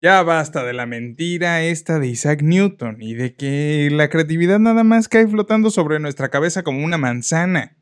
Ya 0.00 0.22
basta 0.22 0.62
de 0.62 0.74
la 0.74 0.86
mentira 0.86 1.62
esta 1.62 1.98
de 1.98 2.06
Isaac 2.06 2.42
Newton 2.42 2.98
y 3.00 3.14
de 3.14 3.34
que 3.34 3.88
la 3.90 4.08
creatividad 4.08 4.60
nada 4.60 4.84
más 4.84 5.08
cae 5.08 5.26
flotando 5.26 5.70
sobre 5.70 5.98
nuestra 5.98 6.28
cabeza 6.28 6.62
como 6.62 6.84
una 6.84 6.98
manzana. 6.98 7.76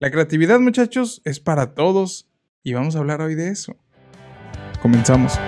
La 0.00 0.10
creatividad, 0.10 0.60
muchachos, 0.60 1.20
es 1.26 1.40
para 1.40 1.74
todos 1.74 2.26
y 2.62 2.72
vamos 2.72 2.96
a 2.96 3.00
hablar 3.00 3.20
hoy 3.20 3.34
de 3.34 3.50
eso. 3.50 3.76
Comenzamos. 4.80 5.38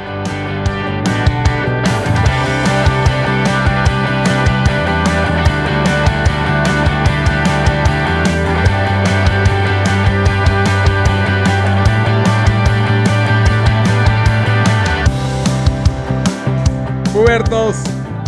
Pubertos 17.24 17.76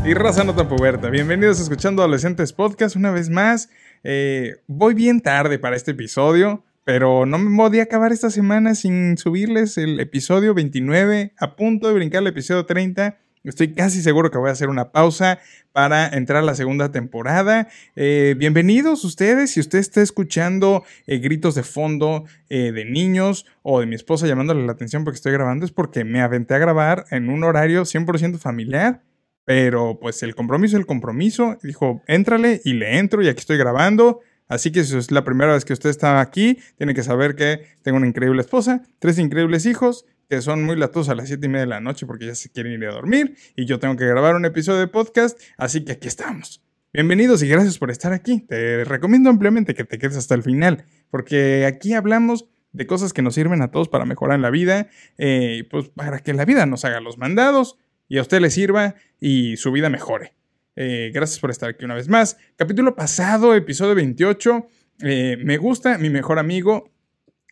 y 0.06 0.14
raza 0.14 0.42
no 0.42 0.54
tan 0.54 0.68
puberta. 0.68 1.10
Bienvenidos 1.10 1.58
a 1.58 1.62
Escuchando 1.64 2.00
Adolescentes 2.00 2.54
Podcast 2.54 2.96
una 2.96 3.10
vez 3.10 3.28
más. 3.28 3.68
Eh, 4.02 4.62
voy 4.68 4.94
bien 4.94 5.20
tarde 5.20 5.58
para 5.58 5.76
este 5.76 5.90
episodio, 5.90 6.64
pero 6.82 7.26
no 7.26 7.36
me 7.36 7.54
podía 7.54 7.82
acabar 7.82 8.12
esta 8.12 8.30
semana 8.30 8.74
sin 8.74 9.18
subirles 9.18 9.76
el 9.76 10.00
episodio 10.00 10.54
29, 10.54 11.34
a 11.38 11.56
punto 11.56 11.88
de 11.88 11.92
brincar 11.92 12.22
el 12.22 12.28
episodio 12.28 12.64
30. 12.64 13.18
Estoy 13.46 13.74
casi 13.74 14.02
seguro 14.02 14.30
que 14.30 14.38
voy 14.38 14.48
a 14.48 14.52
hacer 14.52 14.68
una 14.68 14.90
pausa 14.90 15.38
para 15.72 16.08
entrar 16.08 16.42
a 16.42 16.46
la 16.46 16.56
segunda 16.56 16.90
temporada. 16.90 17.68
Eh, 17.94 18.34
bienvenidos 18.36 19.04
ustedes. 19.04 19.52
Si 19.52 19.60
usted 19.60 19.78
está 19.78 20.02
escuchando 20.02 20.84
eh, 21.06 21.18
gritos 21.18 21.54
de 21.54 21.62
fondo 21.62 22.24
de 22.48 22.84
niños 22.84 23.46
o 23.62 23.80
de 23.80 23.86
mi 23.86 23.94
esposa 23.94 24.26
llamándole 24.26 24.66
la 24.66 24.72
atención 24.72 25.04
porque 25.04 25.16
estoy 25.16 25.32
grabando, 25.32 25.64
es 25.64 25.72
porque 25.72 26.04
me 26.04 26.20
aventé 26.20 26.54
a 26.54 26.58
grabar 26.58 27.04
en 27.10 27.28
un 27.28 27.44
horario 27.44 27.82
100% 27.82 28.38
familiar. 28.38 29.02
Pero 29.44 29.98
pues 30.00 30.24
el 30.24 30.34
compromiso, 30.34 30.76
el 30.76 30.86
compromiso, 30.86 31.56
dijo, 31.62 32.02
éntrale 32.08 32.60
y 32.64 32.72
le 32.72 32.98
entro 32.98 33.22
y 33.22 33.28
aquí 33.28 33.38
estoy 33.38 33.58
grabando. 33.58 34.20
Así 34.48 34.72
que 34.72 34.84
si 34.84 34.96
es 34.96 35.10
la 35.10 35.24
primera 35.24 35.52
vez 35.52 35.64
que 35.64 35.72
usted 35.72 35.90
está 35.90 36.20
aquí, 36.20 36.58
tiene 36.76 36.94
que 36.94 37.02
saber 37.02 37.36
que 37.36 37.64
tengo 37.82 37.98
una 37.98 38.06
increíble 38.06 38.40
esposa, 38.40 38.82
tres 38.98 39.18
increíbles 39.18 39.66
hijos, 39.66 40.04
que 40.28 40.40
son 40.40 40.64
muy 40.64 40.76
latosos 40.76 41.08
a 41.10 41.14
las 41.14 41.28
7 41.28 41.46
y 41.46 41.48
media 41.48 41.60
de 41.60 41.66
la 41.66 41.80
noche 41.80 42.06
porque 42.06 42.26
ya 42.26 42.34
se 42.34 42.50
quieren 42.50 42.72
ir 42.72 42.84
a 42.86 42.92
dormir 42.92 43.36
y 43.54 43.64
yo 43.64 43.78
tengo 43.78 43.96
que 43.96 44.06
grabar 44.06 44.34
un 44.34 44.44
episodio 44.44 44.80
de 44.80 44.88
podcast, 44.88 45.38
así 45.56 45.84
que 45.84 45.92
aquí 45.92 46.08
estamos. 46.08 46.62
Bienvenidos 46.92 47.42
y 47.42 47.48
gracias 47.48 47.78
por 47.78 47.90
estar 47.90 48.12
aquí. 48.12 48.40
Te 48.40 48.84
recomiendo 48.84 49.28
ampliamente 49.30 49.74
que 49.74 49.84
te 49.84 49.98
quedes 49.98 50.16
hasta 50.16 50.34
el 50.34 50.42
final, 50.42 50.84
porque 51.10 51.66
aquí 51.66 51.92
hablamos 51.92 52.48
de 52.72 52.86
cosas 52.86 53.12
que 53.12 53.22
nos 53.22 53.34
sirven 53.34 53.62
a 53.62 53.70
todos 53.70 53.88
para 53.88 54.04
mejorar 54.04 54.40
la 54.40 54.50
vida, 54.50 54.88
eh, 55.18 55.64
pues 55.70 55.88
para 55.90 56.20
que 56.20 56.32
la 56.34 56.44
vida 56.44 56.66
nos 56.66 56.84
haga 56.84 57.00
los 57.00 57.18
mandados 57.18 57.78
y 58.08 58.18
a 58.18 58.22
usted 58.22 58.40
le 58.40 58.50
sirva 58.50 58.94
y 59.20 59.56
su 59.56 59.72
vida 59.72 59.90
mejore. 59.90 60.34
Eh, 60.74 61.10
gracias 61.14 61.40
por 61.40 61.50
estar 61.50 61.70
aquí 61.70 61.84
una 61.84 61.94
vez 61.94 62.08
más. 62.08 62.36
Capítulo 62.56 62.94
pasado, 62.94 63.54
episodio 63.54 63.94
28. 63.94 64.66
Eh, 65.02 65.36
me 65.42 65.56
gusta, 65.56 65.98
mi 65.98 66.10
mejor 66.10 66.38
amigo 66.38 66.95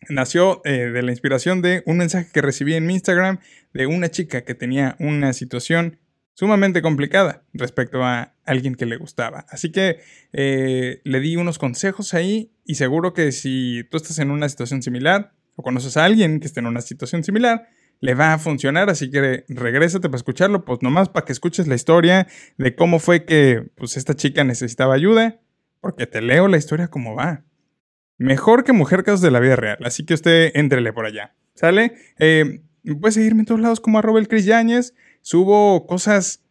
nació 0.09 0.61
eh, 0.65 0.89
de 0.91 1.01
la 1.01 1.11
inspiración 1.11 1.61
de 1.61 1.83
un 1.85 1.97
mensaje 1.97 2.29
que 2.33 2.41
recibí 2.41 2.73
en 2.73 2.85
mi 2.85 2.93
Instagram 2.93 3.39
de 3.73 3.87
una 3.87 4.09
chica 4.09 4.43
que 4.43 4.55
tenía 4.55 4.95
una 4.99 5.33
situación 5.33 5.99
sumamente 6.33 6.81
complicada 6.81 7.43
respecto 7.53 8.03
a 8.03 8.33
alguien 8.45 8.75
que 8.75 8.85
le 8.85 8.97
gustaba. 8.97 9.45
Así 9.49 9.71
que 9.71 9.99
le 10.33 11.19
di 11.21 11.37
unos 11.37 11.57
consejos 11.57 12.13
ahí 12.13 12.51
y 12.65 12.75
seguro 12.75 13.13
que 13.13 13.31
si 13.31 13.85
tú 13.89 13.95
estás 13.95 14.19
en 14.19 14.31
una 14.31 14.49
situación 14.49 14.81
similar 14.81 15.31
o 15.55 15.63
conoces 15.63 15.95
a 15.95 16.03
alguien 16.03 16.41
que 16.41 16.47
esté 16.47 16.59
en 16.59 16.67
una 16.67 16.81
situación 16.81 17.23
similar, 17.23 17.69
le 18.01 18.13
va 18.13 18.33
a 18.33 18.39
funcionar, 18.39 18.89
así 18.89 19.09
que 19.09 19.45
regrésate 19.47 20.09
para 20.09 20.17
escucharlo, 20.17 20.65
pues 20.65 20.79
nomás 20.81 21.09
para 21.09 21.25
que 21.25 21.31
escuches 21.31 21.67
la 21.67 21.75
historia 21.75 22.27
de 22.57 22.75
cómo 22.75 22.99
fue 22.99 23.25
que 23.25 23.67
pues 23.75 23.97
esta 23.97 24.15
chica 24.15 24.43
necesitaba 24.43 24.93
ayuda, 24.93 25.39
porque 25.81 26.07
te 26.07 26.21
leo 26.21 26.47
la 26.47 26.57
historia 26.57 26.87
como 26.87 27.15
va. 27.15 27.43
Mejor 28.17 28.63
que 28.63 28.73
Mujer 28.73 29.03
Casos 29.03 29.21
de 29.21 29.31
la 29.31 29.39
Vida 29.39 29.55
Real, 29.55 29.77
así 29.83 30.05
que 30.05 30.13
usted 30.13 30.51
entrele 30.55 30.93
por 30.93 31.05
allá, 31.05 31.35
¿sale? 31.53 31.93
Eh, 32.17 32.61
puedes 32.99 33.15
seguirme 33.15 33.41
en 33.41 33.45
todos 33.45 33.61
lados 33.61 33.79
como 33.79 33.99
arroba 33.99 34.19
el 34.19 34.27
Cris 34.27 34.45
Yáñez, 34.45 34.93
subo 35.21 35.85
cosas, 35.85 36.43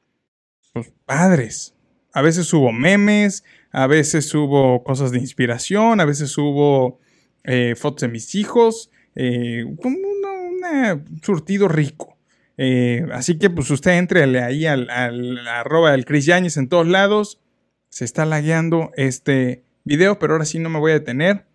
pues 0.72 0.92
padres, 1.06 1.74
a 2.12 2.22
veces 2.22 2.46
subo 2.46 2.72
memes, 2.72 3.44
a 3.72 3.86
veces 3.86 4.26
subo 4.28 4.84
cosas 4.84 5.10
de 5.10 5.18
inspiración, 5.18 6.00
a 6.00 6.04
veces 6.04 6.30
subo 6.30 7.00
eh, 7.44 7.74
fotos 7.76 8.02
de 8.02 8.08
mis 8.08 8.34
hijos, 8.34 8.90
eh, 9.14 9.64
como 9.80 9.96
surtido 11.22 11.68
rico. 11.68 12.16
Eh, 12.56 13.06
así 13.12 13.38
que 13.38 13.50
pues 13.50 13.70
usted 13.70 13.92
entre 13.92 14.22
ahí 14.40 14.66
al, 14.66 14.88
al 14.90 15.40
del 15.92 16.04
Chris 16.04 16.28
en 16.28 16.68
todos 16.68 16.86
lados. 16.86 17.40
Se 17.88 18.04
está 18.04 18.24
lagueando 18.26 18.90
este 18.96 19.64
video, 19.84 20.18
pero 20.18 20.34
ahora 20.34 20.44
sí 20.44 20.58
no 20.58 20.68
me 20.68 20.78
voy 20.78 20.92
a 20.92 20.94
detener. 20.94 21.46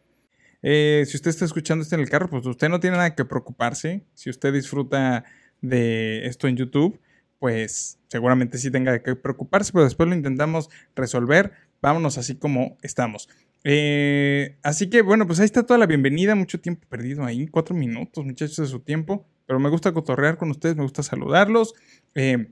Eh, 0.62 1.04
si 1.08 1.16
usted 1.18 1.30
está 1.30 1.46
escuchando 1.46 1.84
esto 1.84 1.96
en 1.96 2.02
el 2.02 2.10
carro, 2.10 2.30
pues 2.30 2.46
usted 2.46 2.70
no 2.70 2.80
tiene 2.80 2.98
nada 2.98 3.16
que 3.16 3.26
preocuparse. 3.26 4.06
Si 4.14 4.30
usted 4.30 4.54
disfruta 4.54 5.24
de 5.62 6.26
esto 6.26 6.48
en 6.48 6.58
YouTube, 6.58 7.00
pues 7.40 8.00
seguramente 8.08 8.58
sí 8.58 8.70
tenga 8.70 9.02
que 9.02 9.16
preocuparse, 9.16 9.72
pero 9.72 9.86
después 9.86 10.10
lo 10.10 10.16
intentamos 10.16 10.70
resolver. 10.96 11.54
Vámonos 11.82 12.18
así 12.18 12.36
como 12.36 12.78
estamos. 12.82 13.30
Eh, 13.64 14.58
así 14.64 14.90
que 14.90 15.02
bueno, 15.02 15.28
pues 15.28 15.40
ahí 15.40 15.46
está 15.46 15.66
toda 15.66 15.78
la 15.78 15.86
bienvenida. 15.86 16.36
Mucho 16.36 16.60
tiempo 16.60 16.88
perdido 16.90 17.24
ahí, 17.24 17.48
cuatro 17.48 17.76
minutos, 17.76 18.26
muchachos, 18.26 18.58
de 18.58 18.68
su 18.68 18.80
tiempo. 18.82 19.26
Pero 19.46 19.60
me 19.60 19.70
gusta 19.70 19.94
cotorrear 19.94 20.38
con 20.38 20.52
ustedes, 20.52 20.76
me 20.76 20.84
gusta 20.84 21.02
saludarlos. 21.02 21.74
Eh, 22.14 22.52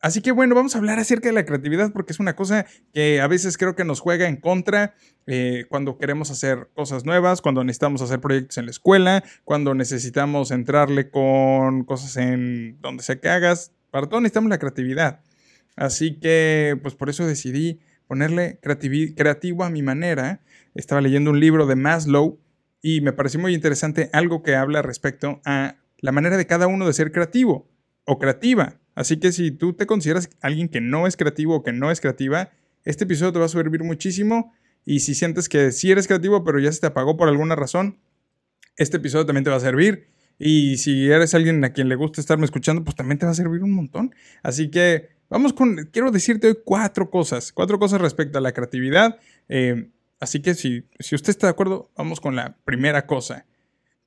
así 0.00 0.20
que 0.20 0.32
bueno, 0.32 0.54
vamos 0.54 0.74
a 0.74 0.78
hablar 0.78 0.98
acerca 0.98 1.28
de 1.28 1.34
la 1.34 1.44
creatividad 1.44 1.92
porque 1.92 2.12
es 2.12 2.20
una 2.20 2.36
cosa 2.36 2.66
que 2.92 3.20
a 3.20 3.26
veces 3.26 3.56
creo 3.56 3.76
que 3.76 3.84
nos 3.84 4.00
juega 4.00 4.28
en 4.28 4.36
contra 4.36 4.94
eh, 5.26 5.66
cuando 5.68 5.98
queremos 5.98 6.30
hacer 6.30 6.68
cosas 6.74 7.04
nuevas, 7.04 7.40
cuando 7.40 7.62
necesitamos 7.64 8.02
hacer 8.02 8.20
proyectos 8.20 8.58
en 8.58 8.66
la 8.66 8.70
escuela, 8.70 9.24
cuando 9.44 9.74
necesitamos 9.74 10.50
entrarle 10.50 11.10
con 11.10 11.84
cosas 11.84 12.16
en 12.16 12.78
donde 12.80 13.02
sea 13.02 13.20
que 13.20 13.28
hagas. 13.28 13.72
Para 13.90 14.08
todo 14.08 14.20
necesitamos 14.20 14.50
la 14.50 14.58
creatividad. 14.58 15.20
Así 15.76 16.18
que 16.18 16.78
pues 16.82 16.94
por 16.94 17.10
eso 17.10 17.26
decidí 17.26 17.80
ponerle 18.06 18.58
creativo 18.60 19.64
a 19.64 19.70
mi 19.70 19.82
manera. 19.82 20.40
Estaba 20.74 21.00
leyendo 21.00 21.30
un 21.30 21.40
libro 21.40 21.66
de 21.66 21.76
Maslow 21.76 22.40
y 22.82 23.00
me 23.00 23.12
pareció 23.12 23.40
muy 23.40 23.54
interesante 23.54 24.10
algo 24.12 24.42
que 24.42 24.56
habla 24.56 24.82
respecto 24.82 25.40
a 25.44 25.76
la 25.98 26.12
manera 26.12 26.36
de 26.36 26.46
cada 26.46 26.66
uno 26.66 26.86
de 26.86 26.92
ser 26.92 27.12
creativo 27.12 27.70
o 28.04 28.18
creativa. 28.18 28.80
Así 29.00 29.16
que 29.16 29.32
si 29.32 29.50
tú 29.50 29.72
te 29.72 29.86
consideras 29.86 30.28
alguien 30.42 30.68
que 30.68 30.82
no 30.82 31.06
es 31.06 31.16
creativo 31.16 31.56
o 31.56 31.62
que 31.62 31.72
no 31.72 31.90
es 31.90 32.00
creativa, 32.00 32.50
este 32.84 33.04
episodio 33.04 33.32
te 33.32 33.38
va 33.38 33.46
a 33.46 33.48
servir 33.48 33.82
muchísimo. 33.82 34.52
Y 34.84 35.00
si 35.00 35.14
sientes 35.14 35.48
que 35.48 35.72
sí 35.72 35.90
eres 35.90 36.06
creativo, 36.06 36.44
pero 36.44 36.58
ya 36.58 36.70
se 36.70 36.80
te 36.80 36.86
apagó 36.88 37.16
por 37.16 37.28
alguna 37.28 37.56
razón, 37.56 37.98
este 38.76 38.98
episodio 38.98 39.24
también 39.24 39.44
te 39.44 39.50
va 39.50 39.56
a 39.56 39.60
servir. 39.60 40.08
Y 40.38 40.76
si 40.76 41.10
eres 41.10 41.34
alguien 41.34 41.64
a 41.64 41.72
quien 41.72 41.88
le 41.88 41.94
gusta 41.94 42.20
estarme 42.20 42.44
escuchando, 42.44 42.84
pues 42.84 42.94
también 42.94 43.18
te 43.18 43.24
va 43.24 43.32
a 43.32 43.34
servir 43.34 43.62
un 43.62 43.72
montón. 43.72 44.14
Así 44.42 44.70
que 44.70 45.20
Vamos 45.30 45.52
con, 45.52 45.76
quiero 45.92 46.10
decirte 46.10 46.48
hoy 46.48 46.58
cuatro 46.64 47.08
cosas, 47.08 47.52
cuatro 47.52 47.78
cosas 47.78 48.00
respecto 48.00 48.38
a 48.38 48.40
la 48.40 48.52
creatividad. 48.52 49.20
Eh, 49.48 49.88
así 50.18 50.42
que 50.42 50.54
si, 50.54 50.88
si 50.98 51.14
usted 51.14 51.30
está 51.30 51.46
de 51.46 51.52
acuerdo, 51.52 51.88
vamos 51.96 52.20
con 52.20 52.34
la 52.34 52.56
primera 52.64 53.06
cosa. 53.06 53.46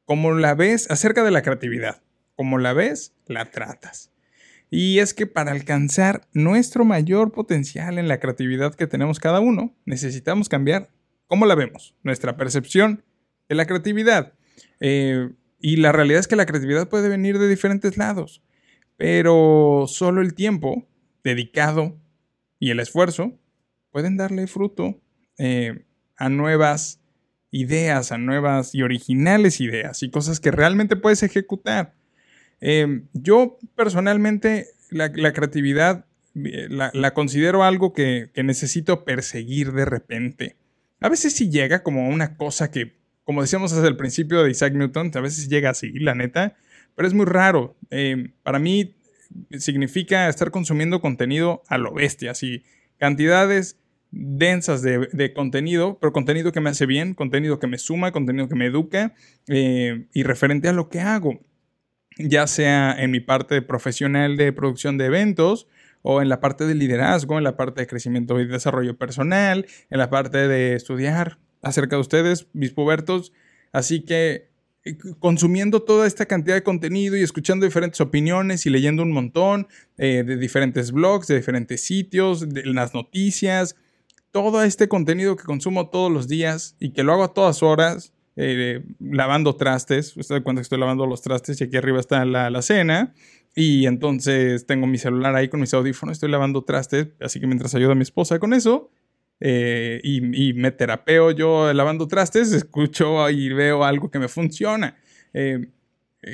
Como 0.04 0.34
la 0.34 0.54
ves 0.54 0.92
acerca 0.92 1.24
de 1.24 1.31
la 1.31 1.42
creatividad, 1.42 2.04
como 2.36 2.58
la 2.58 2.74
ves, 2.74 3.14
la 3.25 3.52
tratas. 3.52 4.12
Y 4.76 4.98
es 4.98 5.14
que 5.14 5.28
para 5.28 5.52
alcanzar 5.52 6.28
nuestro 6.34 6.84
mayor 6.84 7.32
potencial 7.32 8.00
en 8.00 8.08
la 8.08 8.20
creatividad 8.20 8.74
que 8.74 8.88
tenemos 8.88 9.20
cada 9.20 9.40
uno, 9.40 9.76
necesitamos 9.86 10.50
cambiar 10.50 10.90
cómo 11.28 11.46
la 11.46 11.54
vemos, 11.54 11.94
nuestra 12.02 12.38
percepción 12.38 13.04
de 13.48 13.54
la 13.54 13.68
creatividad. 13.68 14.34
Eh, 14.80 15.30
y 15.60 15.76
la 15.76 15.92
realidad 15.92 16.22
es 16.22 16.28
que 16.28 16.36
la 16.36 16.48
creatividad 16.48 16.90
puede 16.90 17.08
venir 17.08 17.38
de 17.38 17.48
diferentes 17.48 17.98
lados, 17.98 18.42
pero 18.98 19.86
solo 19.88 20.24
el 20.24 20.34
tiempo 20.34 20.88
dedicado 21.24 22.02
y 22.58 22.72
el 22.72 22.80
esfuerzo 22.80 23.40
pueden 23.92 24.18
darle 24.18 24.48
fruto 24.48 25.00
eh, 25.38 25.86
a 26.18 26.30
nuevas 26.30 27.00
ideas, 27.52 28.12
a 28.12 28.18
nuevas 28.18 28.74
y 28.74 28.81
originales 28.81 29.62
ideas 29.62 30.02
y 30.02 30.10
cosas 30.10 30.40
que 30.40 30.50
realmente 30.50 30.96
puedes 30.96 31.22
ejecutar. 31.22 31.94
Eh, 32.62 33.04
yo 33.14 33.58
personalmente 33.76 34.68
la, 34.90 35.12
creatividad 35.12 36.06
eh, 36.36 36.68
la, 36.70 37.14
considero 37.14 37.64
algo 37.64 37.94
que, 37.94 38.30
necesito 38.36 39.04
perseguir 39.04 39.72
de 39.74 39.86
repente. 39.86 40.56
A 41.00 41.10
veces 41.10 41.34
sí 41.34 41.50
llega 41.50 41.84
como 41.84 42.08
una 42.08 42.38
cosa 42.38 42.72
que, 42.72 42.94
como 43.24 43.42
decíamos 43.42 43.76
desde 43.76 43.88
el 43.88 43.98
principio 43.98 44.44
de 44.44 44.52
Isaac 44.52 44.74
Newton, 44.74 45.12
a 45.14 45.20
veces 45.20 45.50
llega 45.50 45.70
así, 45.70 45.92
la 46.00 46.16
neta, 46.16 46.56
pero 46.96 47.08
es 47.08 47.14
muy 47.14 47.26
raro. 47.26 47.76
para 48.44 48.60
mí 48.60 48.96
significa 49.58 50.30
estar 50.30 50.52
consumiendo 50.52 51.02
contenido 51.02 51.64
a 51.68 51.78
lo 51.78 51.94
bestia, 51.94 52.32
así 52.32 52.64
cantidades 52.98 53.78
densas 54.12 54.82
de, 54.82 55.34
contenido, 55.34 55.98
pero 56.00 56.14
contenido 56.14 56.52
que 56.52 56.62
me 56.62 56.70
hace 56.70 56.86
bien, 56.86 57.16
contenido 57.16 57.60
que 57.60 57.68
me 57.68 57.78
suma, 57.78 58.12
contenido 58.12 58.48
que 58.48 58.56
me 58.56 58.68
educa 58.68 59.14
eh, 59.48 60.06
y 60.14 60.24
referente 60.24 60.70
a 60.70 60.74
lo 60.74 60.88
que 60.88 61.00
hago. 61.00 61.40
Ya 62.18 62.48
sea 62.48 62.95
en 62.98 63.12
mi 63.12 63.19
parte 63.19 63.62
profesional 63.62 64.38
de 64.38 64.54
producción 64.54 64.98
de 64.98 65.06
eventos 65.06 65.68
o 66.01 66.21
en 66.21 66.30
la 66.30 66.39
parte 66.39 66.65
de 66.65 66.75
liderazgo, 66.75 67.38
en 67.38 67.44
la 67.44 67.56
parte 67.56 67.81
de 67.81 67.88
crecimiento 67.88 68.39
y 68.39 68.45
desarrollo 68.45 68.98
personal, 68.98 69.65
en 69.89 69.98
la 69.98 70.10
parte 70.10 70.48
de 70.48 70.75
estudiar 70.75 71.39
acerca 71.62 71.95
de 71.95 72.01
ustedes, 72.01 72.48
mis 72.54 72.71
pubertos. 72.71 73.33
Así 73.71 74.01
que 74.01 74.50
eh, 74.86 74.98
consumiendo 75.19 75.81
toda 75.81 76.06
esta 76.06 76.25
cantidad 76.25 76.56
de 76.56 76.63
contenido 76.63 77.15
y 77.15 77.21
escuchando 77.21 77.65
diferentes 77.65 78.01
opiniones 78.01 78.66
y 78.66 78.69
leyendo 78.69 79.01
un 79.01 79.13
montón 79.13 79.68
eh, 79.98 80.24
de 80.25 80.36
diferentes 80.36 80.92
blogs, 80.92 81.27
de 81.27 81.38
diferentes 81.38 81.81
sitios, 81.81 82.50
de 82.50 82.66
las 82.66 82.94
noticias, 82.94 83.77
todo 84.31 84.63
este 84.63 84.89
contenido 84.89 85.38
que 85.38 85.44
consumo 85.44 85.89
todos 85.89 86.12
los 86.12 86.27
días 86.27 86.75
y 86.80 86.89
que 86.89 87.04
lo 87.04 87.13
hago 87.13 87.24
a 87.24 87.33
todas 87.33 87.63
horas, 87.63 88.13
eh, 88.35 88.83
lavando 89.00 89.56
trastes. 89.56 90.18
Usted 90.18 90.41
cuenta 90.44 90.62
que 90.62 90.63
estoy 90.63 90.80
lavando 90.80 91.06
los 91.06 91.21
trastes 91.21 91.62
y 91.62 91.65
aquí 91.65 91.77
arriba 91.77 92.00
está 92.00 92.25
la, 92.25 92.62
cena. 92.62 93.13
Y 93.56 93.85
entonces 93.85 94.65
tengo 94.65 94.88
mi 94.88 94.97
celular 94.97 95.35
ahí 95.35 95.47
con 95.47 95.59
mis 95.59 95.74
audífonos, 95.74 96.13
estoy 96.13 96.31
lavando 96.31 96.63
trastes, 96.63 97.09
así 97.21 97.39
que 97.39 97.45
mientras 97.45 97.75
ayudo 97.75 97.91
a 97.91 97.95
mi 97.95 98.01
esposa 98.01 98.39
con 98.39 98.51
eso, 98.51 98.89
eh, 99.39 100.01
y, 100.03 100.53
me 100.53 100.71
terapeo 100.71 101.30
yo 101.30 101.71
lavando 101.71 102.07
trastes, 102.07 102.51
escucho 102.51 103.30
y 103.30 103.50
veo 103.50 103.83
algo 103.83 104.09
que 104.09 104.18
me 104.18 104.27
funciona. 104.27 104.97
Eh, 105.33 105.68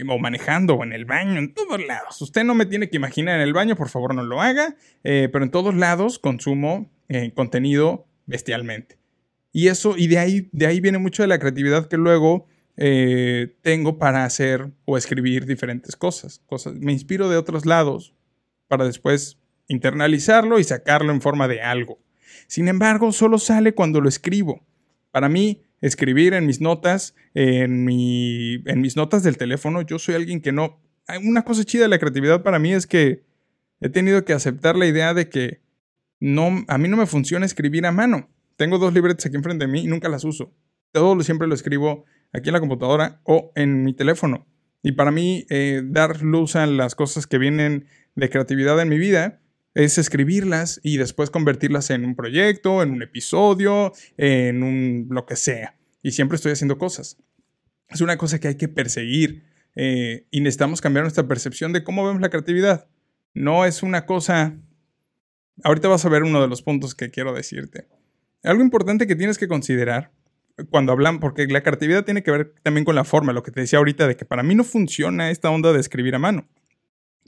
o 0.08 0.20
manejando, 0.20 0.76
o 0.76 0.84
en 0.84 0.94
el 0.94 1.06
baño, 1.06 1.40
en 1.40 1.54
todos 1.54 1.84
lados. 1.84 2.22
Usted 2.22 2.44
no 2.44 2.54
me 2.54 2.68
tiene 2.68 2.90
que 2.90 2.98
imaginar 2.98 3.38
en 3.38 3.42
el 3.42 3.54
baño, 3.54 3.76
por 3.76 3.90
favor 3.90 4.14
no 4.14 4.24
lo 4.24 4.40
haga, 4.40 4.76
pero 5.02 5.44
en 5.44 5.50
todos 5.50 5.74
lados 5.74 6.20
consumo 6.20 6.92
contenido 7.34 8.06
bestialmente. 8.28 8.99
Y 9.52 9.68
eso, 9.68 9.96
y 9.98 10.08
de 10.08 10.20
ahí, 10.20 10.50
de 10.52 10.68
ahí 10.68 10.80
viene 10.80 10.98
mucho 10.98 11.24
de 11.24 11.28
la 11.28 11.40
creatividad 11.40 11.88
que 11.88 11.98
luego 11.98 12.48
eh, 12.78 13.56
tengo 13.62 13.98
para 13.98 14.24
hacer 14.24 14.72
o 14.86 14.98
escribir 14.98 15.46
diferentes 15.46 15.96
cosas, 15.96 16.42
cosas. 16.46 16.76
Me 16.76 16.94
inspiro 16.94 17.30
de 17.30 17.38
otros 17.38 17.66
lados 17.66 18.14
para 18.68 18.86
después 18.86 19.38
internalizarlo 19.68 20.60
y 20.60 20.64
sacarlo 20.64 21.12
en 21.12 21.22
forma 21.22 21.48
de 21.48 21.62
algo. 21.62 22.00
Sin 22.48 22.68
embargo, 22.68 23.12
solo 23.12 23.38
sale 23.38 23.74
cuando 23.74 24.02
lo 24.02 24.10
escribo. 24.10 24.66
Para 25.12 25.30
mí, 25.30 25.64
escribir 25.82 26.34
en 26.34 26.46
mis 26.46 26.62
notas, 26.62 27.16
en, 27.34 27.84
mi, 27.86 28.62
en 28.66 28.82
mis 28.82 28.96
notas 28.96 29.24
del 29.24 29.38
teléfono, 29.38 29.82
yo 29.82 30.00
soy 30.00 30.16
alguien 30.16 30.42
que 30.42 30.52
no... 30.52 30.80
Una 31.24 31.44
cosa 31.44 31.64
chida 31.64 31.84
de 31.84 31.90
la 31.90 32.00
creatividad 32.00 32.44
para 32.44 32.60
mí 32.60 32.74
es 32.74 32.86
que 32.86 33.24
he 33.82 33.90
tenido 33.90 34.24
que 34.26 34.34
aceptar 34.34 34.76
la 34.76 34.86
idea 34.86 35.14
de 35.14 35.28
que 35.28 35.62
no, 36.20 36.64
a 36.68 36.78
mí 36.78 36.88
no 36.88 36.98
me 36.98 37.08
funciona 37.08 37.46
escribir 37.46 37.86
a 37.86 37.92
mano. 37.92 38.30
Tengo 38.60 38.78
dos 38.78 38.94
libretas 38.94 39.26
aquí 39.26 39.38
enfrente 39.38 39.66
de 39.66 39.72
mí 39.72 39.86
y 39.86 39.88
nunca 39.88 40.10
las 40.10 40.26
uso. 40.26 40.54
Todo 40.92 41.16
lo, 41.16 41.24
siempre 41.24 41.48
lo 41.48 41.56
escribo 41.56 42.04
aquí 42.34 42.50
en 42.50 42.54
la 42.54 42.60
computadora 42.60 43.22
o 43.24 43.54
en 43.56 43.86
mi 43.86 43.94
teléfono. 43.94 44.50
Y 44.84 44.92
para 44.92 45.12
mí, 45.12 45.46
eh, 45.50 45.82
dar 45.86 46.22
luz 46.22 46.58
a 46.58 46.68
las 46.68 46.94
cosas 46.94 47.26
que 47.26 47.38
vienen 47.38 47.88
de 48.16 48.30
creatividad 48.30 48.78
en 48.82 48.90
mi 48.90 48.98
vida 48.98 49.40
es 49.76 49.98
escribirlas 49.98 50.82
y 50.84 50.98
después 50.98 51.30
convertirlas 51.30 51.90
en 51.90 52.04
un 52.04 52.18
proyecto, 52.18 52.84
en 52.84 52.92
un 52.92 53.02
episodio, 53.02 53.94
en 54.18 54.62
un 54.62 55.08
lo 55.10 55.26
que 55.26 55.38
sea. 55.38 55.78
Y 56.04 56.12
siempre 56.12 56.36
estoy 56.36 56.52
haciendo 56.52 56.78
cosas. 56.78 57.16
Es 57.88 58.02
una 58.02 58.18
cosa 58.18 58.42
que 58.42 58.50
hay 58.50 58.56
que 58.56 58.68
perseguir 58.68 59.46
eh, 59.78 60.28
y 60.32 60.42
necesitamos 60.42 60.82
cambiar 60.82 61.06
nuestra 61.06 61.30
percepción 61.30 61.72
de 61.72 61.86
cómo 61.86 62.06
vemos 62.06 62.22
la 62.22 62.30
creatividad. 62.30 62.90
No 63.34 63.64
es 63.64 63.84
una 63.84 64.06
cosa... 64.06 64.58
Ahorita 65.64 65.88
vas 65.88 66.04
a 66.04 66.10
ver 66.10 66.24
uno 66.24 66.42
de 66.42 66.50
los 66.50 66.62
puntos 66.62 66.94
que 66.94 67.10
quiero 67.10 67.32
decirte. 67.32 67.88
Algo 68.44 68.64
importante 68.64 69.08
que 69.08 69.16
tienes 69.16 69.38
que 69.38 69.48
considerar 69.48 70.12
cuando 70.70 70.92
hablan, 70.92 71.20
porque 71.20 71.48
la 71.48 71.62
creatividad 71.62 72.06
tiene 72.06 72.24
que 72.24 72.32
ver 72.32 72.54
también 72.64 72.86
con 72.86 72.96
la 72.96 73.04
forma, 73.04 73.34
lo 73.34 73.44
que 73.44 73.52
te 73.52 73.62
decía 73.62 73.80
ahorita 73.80 74.08
de 74.08 74.16
que 74.16 74.26
para 74.26 74.44
mí 74.44 74.56
no 74.56 74.64
funciona 74.64 75.32
esta 75.32 75.50
onda 75.50 75.72
de 75.74 75.80
escribir 75.80 76.16
a 76.16 76.20
mano. 76.20 76.48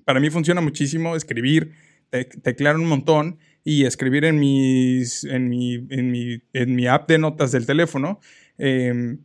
Para 0.06 0.20
mí 0.20 0.30
funciona 0.30 0.62
muchísimo 0.62 1.16
escribir, 1.16 1.74
teclear 2.10 2.76
un 2.76 2.88
montón 2.88 3.40
y 3.64 3.86
escribir 3.86 4.26
en, 4.26 4.36
en, 4.36 5.50
mi, 5.50 5.88
en, 5.90 6.12
mi, 6.12 6.42
en 6.54 6.76
mi 6.76 6.88
app 6.88 7.08
de 7.08 7.20
notas 7.20 7.52
del 7.52 7.66
teléfono. 7.66 8.20
Em, 8.58 9.24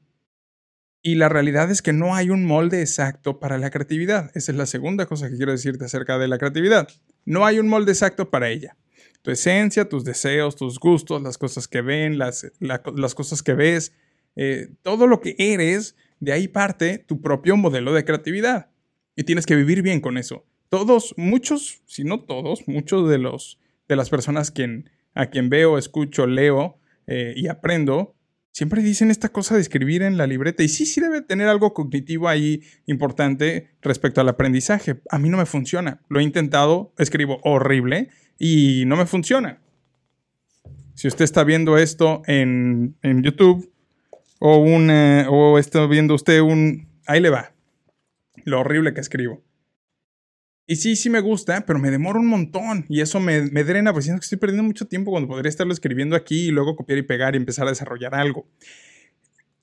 y 1.03 1.15
la 1.15 1.29
realidad 1.29 1.71
es 1.71 1.83
que 1.83 1.93
no 1.93 2.15
hay 2.15 2.31
un 2.31 2.45
molde 2.45 2.81
exacto 2.81 3.39
para 3.39 3.59
la 3.59 3.71
creatividad. 3.71 4.31
Esa 4.35 4.53
es 4.53 4.59
la 4.59 4.67
segunda 4.67 5.07
cosa 5.07 5.31
que 5.31 5.37
quiero 5.37 5.53
decirte 5.53 5.85
acerca 5.85 6.19
de 6.19 6.29
la 6.29 6.39
creatividad. 6.39 6.89
No 7.25 7.47
hay 7.47 7.59
un 7.59 7.69
molde 7.69 7.93
exacto 7.93 8.31
para 8.31 8.51
ella 8.51 8.77
tu 9.27 9.33
esencia, 9.33 9.89
tus 9.89 10.05
deseos, 10.05 10.55
tus 10.55 10.79
gustos, 10.79 11.21
las 11.21 11.37
cosas 11.37 11.67
que 11.67 11.81
ven, 11.81 12.17
las, 12.17 12.47
las 12.61 13.15
cosas 13.17 13.43
que 13.43 13.55
ves, 13.55 13.93
eh, 14.37 14.69
todo 14.83 15.09
lo 15.09 15.21
que 15.21 15.35
eres, 15.37 15.97
de 16.21 16.33
ahí 16.33 16.47
parte 16.47 16.99
tu 16.99 17.21
propio 17.21 17.57
modelo 17.57 17.93
de 17.93 18.05
creatividad. 18.05 18.71
Y 19.17 19.25
tienes 19.25 19.45
que 19.45 19.57
vivir 19.57 19.83
bien 19.83 20.01
con 20.01 20.17
eso. 20.17 20.47
Todos, 20.69 21.13
muchos, 21.17 21.83
si 21.87 22.05
no 22.05 22.21
todos, 22.21 22.69
muchos 22.69 23.09
de, 23.11 23.19
los, 23.19 23.59
de 23.89 23.97
las 23.97 24.11
personas 24.11 24.53
quien, 24.53 24.91
a 25.13 25.27
quien 25.27 25.51
veo, 25.51 25.77
escucho, 25.77 26.29
leo 26.29 26.79
eh, 27.09 27.35
y 27.35 27.49
aprendo, 27.49 28.15
siempre 28.53 28.81
dicen 28.81 29.11
esta 29.11 29.31
cosa 29.31 29.57
de 29.57 29.61
escribir 29.61 30.03
en 30.03 30.19
la 30.19 30.29
libreta. 30.29 30.63
Y 30.63 30.69
sí, 30.69 30.87
sí 30.87 31.01
debe 31.01 31.21
tener 31.21 31.49
algo 31.49 31.75
cognitivo 31.75 32.29
ahí 32.29 32.63
importante 32.87 33.71
respecto 33.83 34.21
al 34.21 34.29
aprendizaje. 34.29 35.01
A 35.11 35.19
mí 35.19 35.29
no 35.31 35.37
me 35.37 35.47
funciona. 35.47 36.01
Lo 36.09 36.21
he 36.21 36.23
intentado, 36.23 36.95
escribo 36.97 37.41
horrible 37.43 38.11
y 38.39 38.85
no 38.87 38.97
me 38.97 39.07
funciona. 39.07 39.61
Si 40.95 41.09
usted 41.09 41.25
está 41.25 41.45
viendo 41.45 41.77
esto 41.77 42.23
en, 42.27 42.97
YouTube 43.03 43.71
o, 44.39 44.57
o 44.57 45.59
está 45.59 45.87
viendo 45.87 46.15
usted 46.15 46.41
un... 46.41 46.89
Ahí 47.07 47.21
le 47.21 47.31
va. 47.31 47.53
Lo 48.45 48.61
horrible 48.61 48.95
que 48.95 49.01
escribo. 49.01 49.43
Y 50.67 50.77
sí, 50.77 50.97
sí 50.97 51.11
me 51.11 51.21
gusta, 51.21 51.65
pero 51.65 51.79
me 51.79 51.91
demora 51.91 52.19
un 52.19 52.27
montón 52.27 52.87
y 52.89 53.01
eso 53.01 53.21
me, 53.21 53.43
me 53.43 53.63
drena, 53.63 53.93
pues 53.93 54.05
siento 54.05 54.21
que 54.21 54.25
estoy 54.25 54.39
perdiendo 54.39 54.65
mucho 54.65 54.89
tiempo 54.89 55.13
cuando 55.13 55.29
podría 55.29 55.49
estarlo 55.49 55.73
escribiendo 55.73 56.17
aquí 56.17 56.49
y 56.49 56.51
luego 56.51 56.75
copiar 56.75 56.99
y 56.99 57.03
pegar 57.03 57.35
y 57.35 57.37
empezar 57.37 57.67
a 57.67 57.71
desarrollar 57.71 58.15
algo. 58.17 58.49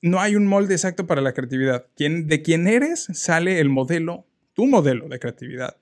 No 0.00 0.20
hay 0.20 0.34
un 0.34 0.46
molde 0.46 0.74
exacto 0.74 1.06
para 1.06 1.20
la 1.20 1.34
creatividad. 1.34 1.86
de 1.96 2.42
quién 2.42 2.68
eres 2.68 3.08
sale 3.12 3.60
el 3.60 3.68
modelo, 3.68 4.26
tu 4.54 4.66
modelo 4.66 5.08
de 5.08 5.18
creatividad. 5.18 5.76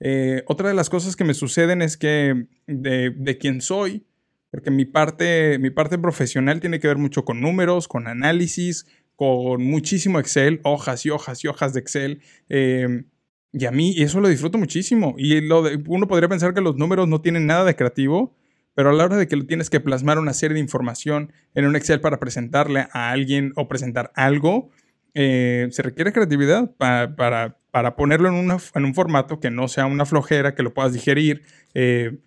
Eh, 0.00 0.42
otra 0.46 0.68
de 0.68 0.74
las 0.74 0.90
cosas 0.90 1.14
que 1.14 1.24
me 1.24 1.34
suceden 1.34 1.82
es 1.82 1.96
que 1.96 2.46
de, 2.66 3.10
de 3.10 3.38
quién 3.38 3.60
soy, 3.60 4.06
porque 4.50 4.70
mi 4.70 4.84
parte, 4.84 5.58
mi 5.58 5.70
parte 5.70 5.98
profesional 5.98 6.60
tiene 6.60 6.80
que 6.80 6.88
ver 6.88 6.98
mucho 6.98 7.24
con 7.24 7.40
números, 7.40 7.86
con 7.86 8.08
análisis, 8.08 8.86
con 9.20 9.62
muchísimo 9.62 10.18
Excel, 10.18 10.60
hojas 10.64 11.04
y 11.04 11.10
hojas 11.10 11.44
y 11.44 11.48
hojas 11.48 11.74
de 11.74 11.80
Excel. 11.80 12.22
Em, 12.48 13.04
y 13.52 13.66
a 13.66 13.70
mí 13.70 13.94
eso 13.98 14.20
lo 14.20 14.28
disfruto 14.28 14.56
muchísimo. 14.58 15.14
Y 15.18 15.40
lo 15.42 15.62
uno 15.86 16.08
podría 16.08 16.28
pensar 16.28 16.54
que 16.54 16.60
los 16.62 16.76
números 16.76 17.06
no 17.06 17.20
tienen 17.20 17.46
nada 17.46 17.64
de 17.64 17.76
creativo, 17.76 18.34
pero 18.74 18.90
a 18.90 18.92
la 18.92 19.04
hora 19.04 19.16
de 19.18 19.28
que 19.28 19.36
lo 19.36 19.44
tienes 19.46 19.68
que 19.70 19.78
plasmar 19.78 20.18
una 20.18 20.32
serie 20.32 20.54
de 20.54 20.60
información 20.60 21.32
en 21.54 21.66
un 21.66 21.76
Excel 21.76 22.00
para 22.00 22.18
presentarle 22.18 22.86
a 22.92 23.10
alguien 23.10 23.52
o 23.56 23.68
presentar 23.68 24.10
algo, 24.14 24.70
eh, 25.14 25.68
se 25.70 25.82
requiere 25.82 26.12
creatividad 26.12 26.70
para, 26.76 27.58
para, 27.70 27.96
ponerlo 27.96 28.28
en, 28.28 28.50
en, 28.50 28.84
un 28.84 28.94
formato 28.94 29.40
que 29.40 29.50
no 29.50 29.68
sea 29.68 29.86
una 29.86 30.06
flojera, 30.06 30.54
que 30.54 30.62
lo 30.62 30.74
puedas 30.74 30.92
digerir. 30.92 31.42
Eh, 31.74 32.18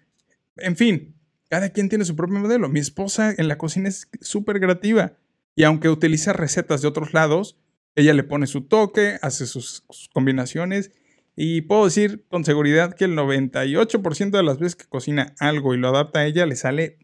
en 0.57 0.75
fin, 0.75 1.15
cada 1.49 1.69
quien 1.69 1.89
tiene 1.89 2.05
su 2.05 2.15
propio 2.15 2.39
modelo. 2.39 2.69
Mi 2.69 2.79
esposa 2.79 3.33
en 3.37 3.47
la 3.47 3.57
cocina 3.57 3.89
es 3.89 4.09
súper 4.21 4.59
creativa 4.59 5.13
y 5.55 5.63
aunque 5.63 5.89
utiliza 5.89 6.33
recetas 6.33 6.81
de 6.81 6.87
otros 6.87 7.13
lados, 7.13 7.57
ella 7.95 8.13
le 8.13 8.23
pone 8.23 8.47
su 8.47 8.61
toque, 8.61 9.19
hace 9.21 9.45
sus, 9.45 9.83
combinaciones 10.13 10.91
y 11.35 11.61
puedo 11.61 11.85
decir 11.85 12.25
con 12.27 12.43
seguridad 12.43 12.93
que 12.95 13.05
el 13.05 13.15
98% 13.15 14.31
de 14.31 14.43
las 14.43 14.59
veces 14.59 14.75
que 14.75 14.85
cocina 14.85 15.35
algo 15.39 15.73
y 15.73 15.77
lo 15.77 15.89
adapta 15.89 16.19
a 16.19 16.25
ella 16.25 16.45
le 16.45 16.55
sale 16.55 16.97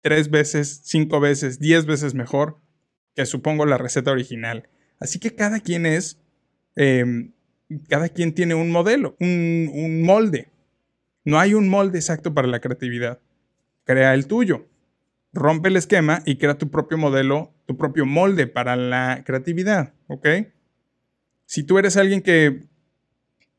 tres 0.00 0.30
veces, 0.30 0.82
cinco 0.84 1.20
veces, 1.20 1.58
diez 1.58 1.86
veces 1.86 2.14
mejor 2.14 2.58
que 3.14 3.26
supongo 3.26 3.66
la 3.66 3.78
receta 3.78 4.10
original. 4.10 4.68
Así 4.98 5.18
que 5.18 5.34
cada 5.34 5.60
quien 5.60 5.86
es, 5.86 6.18
em, 6.74 7.32
cada 7.88 8.08
quien 8.08 8.34
tiene 8.34 8.54
un 8.54 8.70
modelo, 8.70 9.16
un, 9.20 10.02
molde. 10.02 10.48
No 11.24 11.38
hay 11.38 11.54
un 11.54 11.68
molde 11.68 11.98
exacto 11.98 12.34
para 12.34 12.48
la 12.48 12.60
creatividad. 12.60 13.20
Crea 13.84 14.14
el 14.14 14.26
tuyo. 14.26 14.66
Rompe 15.32 15.68
el 15.68 15.76
esquema 15.76 16.22
y 16.26 16.36
crea 16.36 16.58
tu 16.58 16.70
propio 16.70 16.98
modelo, 16.98 17.54
tu 17.66 17.76
propio 17.76 18.04
molde 18.04 18.46
para 18.46 18.76
la 18.76 19.22
creatividad, 19.24 19.94
¿ok? 20.08 20.28
Si 21.46 21.62
tú 21.62 21.78
eres 21.78 21.96
alguien 21.96 22.20
que, 22.20 22.64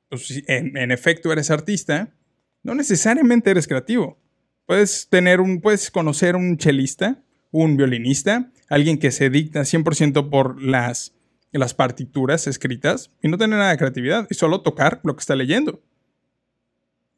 pues, 0.09 0.43
en, 0.47 0.77
en 0.77 0.91
efecto, 0.91 1.31
eres 1.31 1.49
artista, 1.49 2.13
no 2.61 2.75
necesariamente 2.75 3.49
eres 3.49 3.67
creativo. 3.67 4.19
Puedes 4.65 5.09
tener 5.09 5.41
un, 5.41 5.61
puedes 5.61 5.89
conocer 5.89 6.35
un 6.35 6.57
chelista, 6.57 7.23
un 7.51 7.75
violinista, 7.75 8.51
alguien 8.69 8.97
que 8.97 9.11
se 9.11 9.29
dicta 9.29 9.61
100% 9.61 10.29
por 10.29 10.61
las 10.61 11.13
las 11.59 11.73
partituras 11.73 12.47
escritas 12.47 13.11
y 13.21 13.27
no 13.27 13.37
tener 13.37 13.59
nada 13.59 13.71
de 13.71 13.77
creatividad 13.77 14.27
y 14.29 14.33
solo 14.33 14.61
tocar 14.61 14.99
lo 15.03 15.15
que 15.15 15.21
está 15.21 15.35
leyendo. 15.35 15.81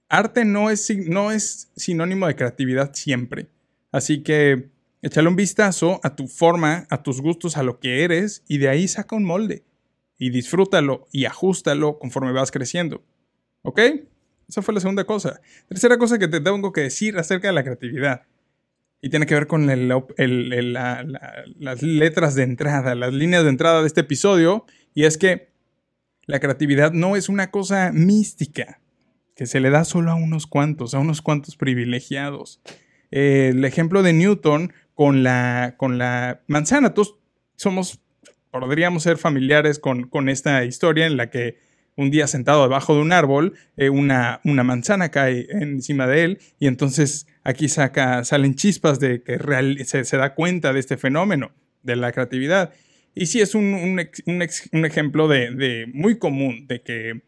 Arte 0.09 0.45
no 0.45 0.69
es, 0.69 0.89
no 1.07 1.31
es 1.31 1.71
sinónimo 1.75 2.27
de 2.27 2.35
creatividad 2.35 2.93
siempre. 2.93 3.47
Así 3.91 4.21
que 4.23 4.69
échale 5.01 5.27
un 5.27 5.35
vistazo 5.35 5.99
a 6.03 6.15
tu 6.15 6.27
forma, 6.27 6.85
a 6.89 7.01
tus 7.01 7.21
gustos, 7.21 7.57
a 7.57 7.63
lo 7.63 7.79
que 7.79 8.03
eres 8.03 8.43
y 8.47 8.57
de 8.57 8.69
ahí 8.69 8.87
saca 8.87 9.15
un 9.15 9.25
molde. 9.25 9.63
y 10.17 10.29
disfrútalo 10.29 11.07
y 11.11 11.25
ajustalo 11.25 11.99
conforme 11.99 12.31
vas 12.31 12.51
creciendo. 12.51 13.03
¿Ok? 13.63 13.79
Esa 14.47 14.61
fue 14.61 14.73
la 14.73 14.79
segunda 14.79 15.03
cosa. 15.03 15.41
Tercera 15.67 15.97
cosa 15.97 16.19
que 16.19 16.27
te 16.27 16.39
tengo 16.39 16.71
que 16.71 16.81
decir 16.81 17.17
acerca 17.17 17.47
de 17.47 17.53
la 17.53 17.63
creatividad. 17.63 18.23
Y 19.05 19.09
tiene 19.09 19.27
que 19.27 19.35
ver 19.35 19.45
con 19.45 19.67
las 19.67 21.83
letras 21.83 22.33
de 22.33 22.41
entrada, 22.41 22.95
las 22.95 23.13
líneas 23.13 23.43
de 23.43 23.49
entrada 23.49 23.81
de 23.81 23.87
este 23.87 24.01
episodio. 24.01 24.65
Y 24.95 25.03
es 25.03 25.19
que 25.19 25.49
la 26.25 26.39
creatividad 26.39 26.91
no 26.91 27.15
es 27.15 27.29
una 27.29 27.51
cosa 27.51 27.91
mística 27.93 28.81
que 29.35 29.45
se 29.45 29.59
le 29.59 29.69
da 29.69 29.85
solo 29.85 30.09
a 30.09 30.15
unos 30.15 30.47
cuantos, 30.47 30.95
a 30.95 30.99
unos 30.99 31.21
cuantos 31.21 31.55
privilegiados. 31.55 32.61
El 33.11 33.63
ejemplo 33.63 34.01
de 34.01 34.13
Newton 34.13 34.73
con 34.95 35.21
la, 35.21 35.75
con 35.77 35.99
la 35.99 36.41
manzana. 36.47 36.95
Todos 36.95 37.19
somos, 37.57 38.01
podríamos 38.49 39.03
ser 39.03 39.19
familiares 39.19 39.77
con, 39.77 40.09
con 40.09 40.29
esta 40.29 40.65
historia 40.65 41.05
en 41.05 41.15
la 41.15 41.29
que 41.29 41.59
un 41.97 42.11
día 42.11 42.27
sentado 42.27 42.63
debajo 42.63 42.95
de 42.95 43.01
un 43.01 43.11
árbol, 43.11 43.53
eh, 43.77 43.89
una, 43.89 44.41
una, 44.43 44.63
manzana 44.63 45.09
cae 45.09 45.47
encima 45.49 46.07
de 46.07 46.23
él 46.23 46.39
y 46.59 46.67
entonces 46.67 47.27
aquí 47.43 47.69
salen 47.69 48.55
chispas 48.55 48.99
de 48.99 49.23
que 49.23 49.37
se, 49.85 50.03
se, 50.03 50.17
da 50.17 50.33
cuenta 50.33 50.73
de 50.73 50.79
este 50.79 50.97
fenómeno 50.97 51.51
de 51.83 51.95
la 51.95 52.11
creatividad. 52.11 52.73
Y 53.13 53.27
sí 53.27 53.39
es 53.39 53.55
un, 53.55 53.73
un, 53.73 54.01
un 54.73 54.85
ejemplo 54.85 55.27
de, 55.27 55.51
de, 55.51 55.87
muy 55.93 56.17
común 56.17 56.67
de 56.67 56.81
que, 56.81 57.21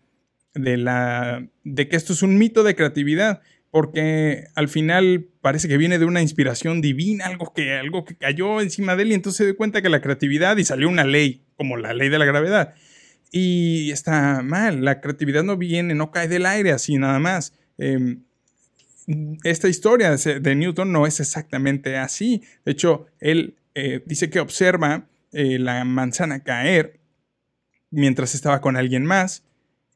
de, 0.53 0.77
la, 0.77 1.47
de 1.63 1.87
que 1.87 1.95
esto 1.95 2.11
es 2.11 2.21
un 2.23 2.37
mito 2.37 2.63
de 2.63 2.75
creatividad 2.75 3.41
porque 3.69 4.45
al 4.55 4.69
final 4.69 5.27
parece 5.41 5.67
que 5.67 5.77
viene 5.77 5.99
de 5.99 6.05
una 6.05 6.21
inspiración 6.21 6.81
divina, 6.81 7.25
algo 7.25 7.53
que, 7.53 7.73
algo 7.73 8.05
que 8.05 8.15
cayó 8.15 8.61
encima 8.61 8.95
de 8.95 9.03
él 9.03 9.11
y 9.11 9.13
entonces 9.13 9.37
se 9.37 9.45
dio 9.45 9.57
cuenta 9.57 9.81
que 9.81 9.89
la 9.89 10.01
creatividad 10.01 10.57
y 10.57 10.63
salió 10.63 10.89
una 10.89 11.03
ley, 11.03 11.43
como 11.55 11.77
la 11.77 11.93
ley 11.93 12.09
de 12.09 12.19
la 12.19 12.25
gravedad. 12.25 12.75
Y 13.31 13.91
está 13.91 14.41
mal, 14.41 14.83
la 14.83 15.01
creatividad 15.01 15.43
no 15.43 15.57
viene, 15.57 15.95
no 15.95 16.11
cae 16.11 16.27
del 16.27 16.45
aire 16.45 16.71
así 16.71 16.97
nada 16.97 17.19
más. 17.19 17.53
Em, 17.77 18.23
esta 19.43 19.67
historia 19.67 20.15
de 20.15 20.55
Newton 20.55 20.91
no 20.91 21.07
es 21.07 21.19
exactamente 21.19 21.97
así. 21.97 22.41
De 22.65 22.71
hecho, 22.73 23.07
él 23.19 23.55
eh, 23.75 24.01
dice 24.05 24.29
que 24.29 24.39
observa 24.39 25.07
eh, 25.31 25.59
la 25.59 25.83
manzana 25.85 26.43
caer 26.43 26.99
mientras 27.89 28.35
estaba 28.35 28.61
con 28.61 28.75
alguien 28.75 29.05
más 29.05 29.43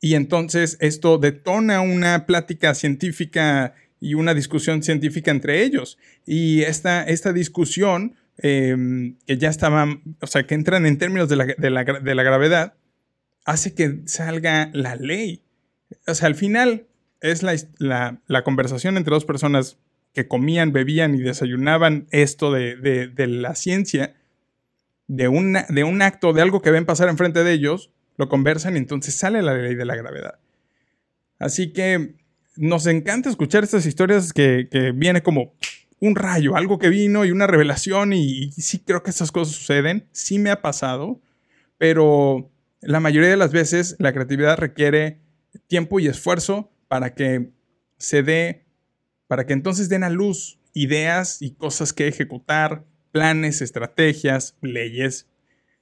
y 0.01 0.15
entonces 0.15 0.77
esto 0.81 1.19
detona 1.19 1.81
una 1.81 2.25
plática 2.25 2.73
científica 2.73 3.75
y 3.99 4.15
una 4.15 4.33
discusión 4.33 4.81
científica 4.81 5.29
entre 5.29 5.63
ellos. 5.63 5.99
Y 6.25 6.63
esta, 6.63 7.03
esta 7.03 7.31
discusión, 7.31 8.15
em, 8.39 9.15
que 9.27 9.37
ya 9.37 9.49
estaba, 9.49 9.87
o 10.19 10.27
sea, 10.27 10.47
que 10.47 10.55
entran 10.55 10.87
en 10.87 10.97
términos 10.97 11.29
de 11.29 11.35
la, 11.35 11.45
de 11.45 11.69
la, 12.15 12.23
gravedad, 12.23 12.73
hace 13.45 13.73
que 13.73 14.01
salga 14.05 14.69
la 14.73 14.95
ley. 14.95 15.43
O 16.07 16.15
sea, 16.15 16.27
al 16.27 16.35
final 16.35 16.87
es 17.21 17.43
la, 17.43 18.21
la, 18.27 18.43
conversación 18.43 18.97
entre 18.97 19.13
dos 19.13 19.25
personas 19.25 19.77
que 20.13 20.27
comían, 20.27 20.73
bebían 20.73 21.15
y 21.15 21.19
desayunaban 21.19 22.07
esto 22.11 22.51
de, 22.51 22.75
de 22.75 23.27
la 23.27 23.55
ciencia, 23.55 24.15
de, 25.07 25.27
una, 25.27 25.65
de 25.69 25.83
un 25.83 26.01
acto, 26.01 26.33
de 26.33 26.41
algo 26.41 26.61
que 26.61 26.71
ven 26.71 26.85
pasar 26.85 27.09
enfrente 27.09 27.43
de 27.43 27.51
ellos, 27.51 27.91
lo 28.17 28.29
conversan 28.29 28.75
y 28.75 28.79
entonces 28.79 29.15
sale 29.15 29.41
la 29.41 29.55
ley 29.55 29.75
de 29.75 29.85
la 29.85 29.95
gravedad. 29.95 30.39
Así 31.39 31.73
que 31.73 32.15
nos 32.55 32.85
encanta 32.85 33.29
escuchar 33.29 33.63
estas 33.63 33.85
historias 33.85 34.31
que, 34.31 34.67
viene 34.95 35.23
como 35.23 35.53
un 35.99 36.15
rayo, 36.15 36.55
algo 36.55 36.79
que 36.79 36.89
vino 36.89 37.25
y 37.25 37.31
una 37.31 37.47
revelación 37.47 38.13
y, 38.13 38.51
sí 38.51 38.79
creo 38.79 39.03
que 39.03 39.09
esas 39.09 39.31
cosas 39.31 39.55
suceden, 39.55 40.07
sí 40.11 40.39
me 40.39 40.51
ha 40.51 40.61
pasado, 40.61 41.19
pero 41.77 42.50
la 42.81 42.99
mayoría 42.99 43.29
de 43.29 43.37
las 43.37 43.51
veces 43.51 43.95
la 43.99 44.13
creatividad 44.13 44.57
requiere 44.57 45.19
tiempo 45.67 45.99
y 45.99 46.07
esfuerzo 46.07 46.71
para 46.87 47.13
que 47.13 47.51
se 47.97 48.23
dé, 48.23 48.65
para 49.27 49.45
que 49.45 49.53
entonces 49.53 49.89
den 49.89 50.03
a 50.03 50.09
luz 50.09 50.59
ideas 50.73 51.41
y 51.41 51.51
cosas 51.51 51.93
que 51.93 52.07
ejecutar, 52.07 52.85
planes, 53.11 53.61
estrategias, 53.61 54.57
leyes, 54.61 55.27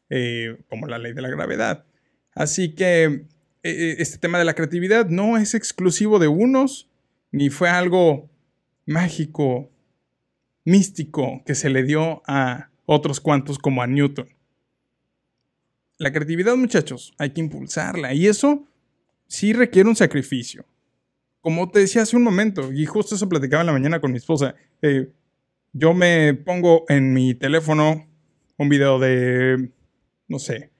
eh, 0.10 0.58
como 0.68 0.88
la 0.88 0.98
ley 0.98 1.13
de 1.13 1.22
la 1.22 1.29
gravedad. 1.29 1.86
Así 2.34 2.75
que 2.75 3.03
eh, 3.03 3.25
eh, 3.63 3.96
este 4.00 4.18
tema 4.18 4.39
de 4.39 4.46
la 4.46 4.56
creatividad 4.56 5.08
no 5.08 5.38
es 5.38 5.53
exclusivo 5.53 6.20
de 6.20 6.27
unos, 6.27 6.89
ni 7.32 7.50
fue 7.50 7.70
algo 7.70 8.29
mágico, 8.86 9.72
místico 10.65 11.44
que 11.46 11.56
se 11.56 11.70
le 11.70 11.84
dio 11.84 12.22
a 12.25 12.70
otros 12.86 13.20
cuantos 13.20 13.60
como 13.60 13.82
a 13.82 13.88
Newton. 13.88 14.27
La 16.00 16.13
creatividad, 16.13 16.56
muchachos, 16.56 17.13
hay 17.18 17.32
que 17.32 17.41
impulsarla 17.41 18.13
y 18.13 18.27
eso 18.27 18.65
sí 19.27 19.51
requiere 19.51 19.89
un 19.89 19.98
sacrificio. 19.98 20.65
Como 21.41 21.70
te 21.70 21.79
decía 21.79 22.03
hace 22.03 22.15
un 22.15 22.24
momento, 22.24 22.72
y 22.72 22.86
justo 22.86 23.15
eso 23.15 23.27
platicaba 23.27 23.62
en 23.62 23.68
la 23.68 23.74
mañana 23.74 24.00
con 24.00 24.12
mi 24.12 24.18
esposa, 24.18 24.56
eh, 24.82 25.12
yo 25.74 25.94
me 25.94 26.34
pongo 26.36 26.86
en 26.88 27.12
mi 27.12 27.36
teléfono 27.36 28.08
un 28.58 28.70
video 28.70 28.98
de, 28.98 29.72
no 30.29 30.39
sé, 30.39 30.72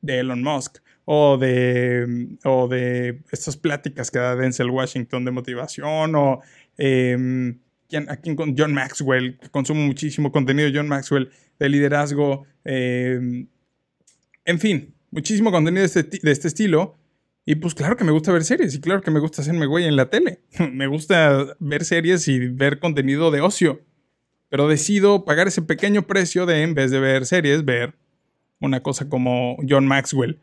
de 0.00 0.20
Elon 0.20 0.44
Musk 0.44 0.78
o 1.04 1.36
de, 1.38 2.36
o 2.44 2.68
de 2.68 3.22
estas 3.32 3.56
pláticas 3.56 4.12
que 4.12 4.20
da 4.20 4.36
Denzel 4.36 4.70
Washington 4.70 5.24
de 5.24 5.30
motivación 5.32 6.14
o 6.14 6.40
aquí 8.08 8.34
con 8.36 8.56
John 8.56 8.72
Maxwell, 8.72 9.38
que 9.38 9.48
consumo 9.50 9.84
muchísimo 9.84 10.30
contenido 10.30 10.70
de 10.70 10.78
John 10.78 10.88
Maxwell 10.88 11.30
de 11.58 11.68
liderazgo, 11.68 12.46
em, 12.64 13.48
en 14.46 14.58
fin, 14.58 14.94
muchísimo 15.10 15.52
contenido 15.52 15.82
de 15.82 15.86
este, 15.86 16.18
de 16.22 16.30
este 16.30 16.48
estilo. 16.48 16.96
Y 17.48 17.56
pues 17.56 17.74
claro 17.74 17.96
que 17.96 18.04
me 18.04 18.10
gusta 18.10 18.32
ver 18.32 18.42
series 18.42 18.74
y 18.74 18.80
claro 18.80 19.02
que 19.02 19.10
me 19.12 19.20
gusta 19.20 19.40
hacerme 19.42 19.66
güey 19.66 19.84
en 19.84 19.94
la 19.94 20.10
tele. 20.10 20.40
me 20.72 20.86
gusta 20.86 21.56
ver 21.60 21.84
series 21.84 22.26
y 22.28 22.48
ver 22.48 22.80
contenido 22.80 23.30
de 23.30 23.40
ocio. 23.40 23.82
Pero 24.48 24.68
decido 24.68 25.24
pagar 25.24 25.48
ese 25.48 25.62
pequeño 25.62 26.06
precio 26.06 26.46
de, 26.46 26.62
en 26.62 26.74
vez 26.74 26.90
de 26.90 27.00
ver 27.00 27.26
series, 27.26 27.64
ver 27.64 27.94
una 28.60 28.82
cosa 28.82 29.08
como 29.08 29.56
John 29.68 29.86
Maxwell. 29.86 30.40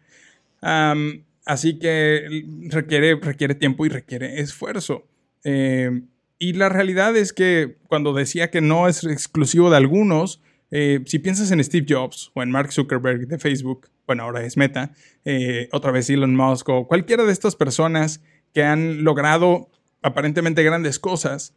así 1.45 1.79
que 1.79 2.45
requiere, 2.69 3.15
requiere 3.15 3.55
tiempo 3.55 3.85
y 3.85 3.89
requiere 3.89 4.39
esfuerzo. 4.39 5.07
Eh, 5.43 6.03
y 6.39 6.53
la 6.53 6.69
realidad 6.69 7.15
es 7.15 7.33
que 7.33 7.77
cuando 7.87 8.13
decía 8.13 8.49
que 8.49 8.61
no 8.61 8.87
es 8.87 9.03
exclusivo 9.03 9.69
de 9.69 9.77
algunos, 9.77 10.41
eh, 10.75 11.01
si 11.05 11.19
piensas 11.19 11.51
en 11.51 11.63
Steve 11.63 11.85
Jobs 11.87 12.31
o 12.33 12.43
en 12.43 12.51
Mark 12.51 12.71
Zuckerberg 12.73 13.27
de 13.27 13.39
Facebook, 13.39 13.89
bueno, 14.07 14.23
ahora 14.23 14.43
es 14.43 14.57
Meta, 14.57 14.91
eh, 15.23 15.69
otra 15.71 15.91
vez 15.91 16.09
Elon 16.09 16.35
Musk 16.35 16.67
o 16.69 16.87
cualquiera 16.87 17.23
de 17.23 17.31
estas 17.31 17.55
personas 17.55 18.21
que 18.53 18.63
han 18.63 19.03
logrado 19.03 19.69
aparentemente 20.01 20.63
grandes 20.63 20.99
cosas, 20.99 21.55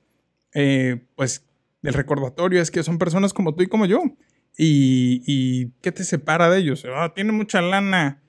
pues 1.15 1.45
el 1.83 1.93
recordatorio 1.93 2.63
es 2.63 2.71
que 2.71 2.83
son 2.83 2.99
personas 2.99 3.33
como 3.33 3.55
tú 3.55 3.63
y 3.63 3.67
como 3.67 3.87
yo. 3.87 4.03
¿Y, 4.59 5.71
qué 5.83 5.93
te 5.93 6.05
separa 6.05 6.49
de 6.49 6.59
ellos? 6.59 6.87
Ah, 6.95 7.13
tiene 7.15 7.33
mucha 7.33 7.61
lana. 7.61 8.23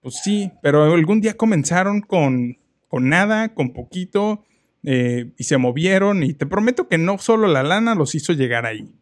Pues 0.00 0.20
sí, 0.22 0.50
pero 0.62 0.92
algún 0.92 1.20
día 1.20 1.36
comenzaron 1.36 2.00
con, 2.00 2.58
con 2.88 3.08
nada, 3.08 3.54
con 3.54 3.72
poquito, 3.72 4.44
eh, 4.82 5.32
y 5.36 5.44
se 5.44 5.58
movieron. 5.58 6.22
Y 6.22 6.34
te 6.34 6.46
prometo 6.46 6.88
que 6.88 6.98
no 6.98 7.18
solo 7.18 7.48
la 7.48 7.62
lana 7.62 7.94
los 7.94 8.14
hizo 8.14 8.32
llegar 8.32 8.66
ahí. 8.66 8.92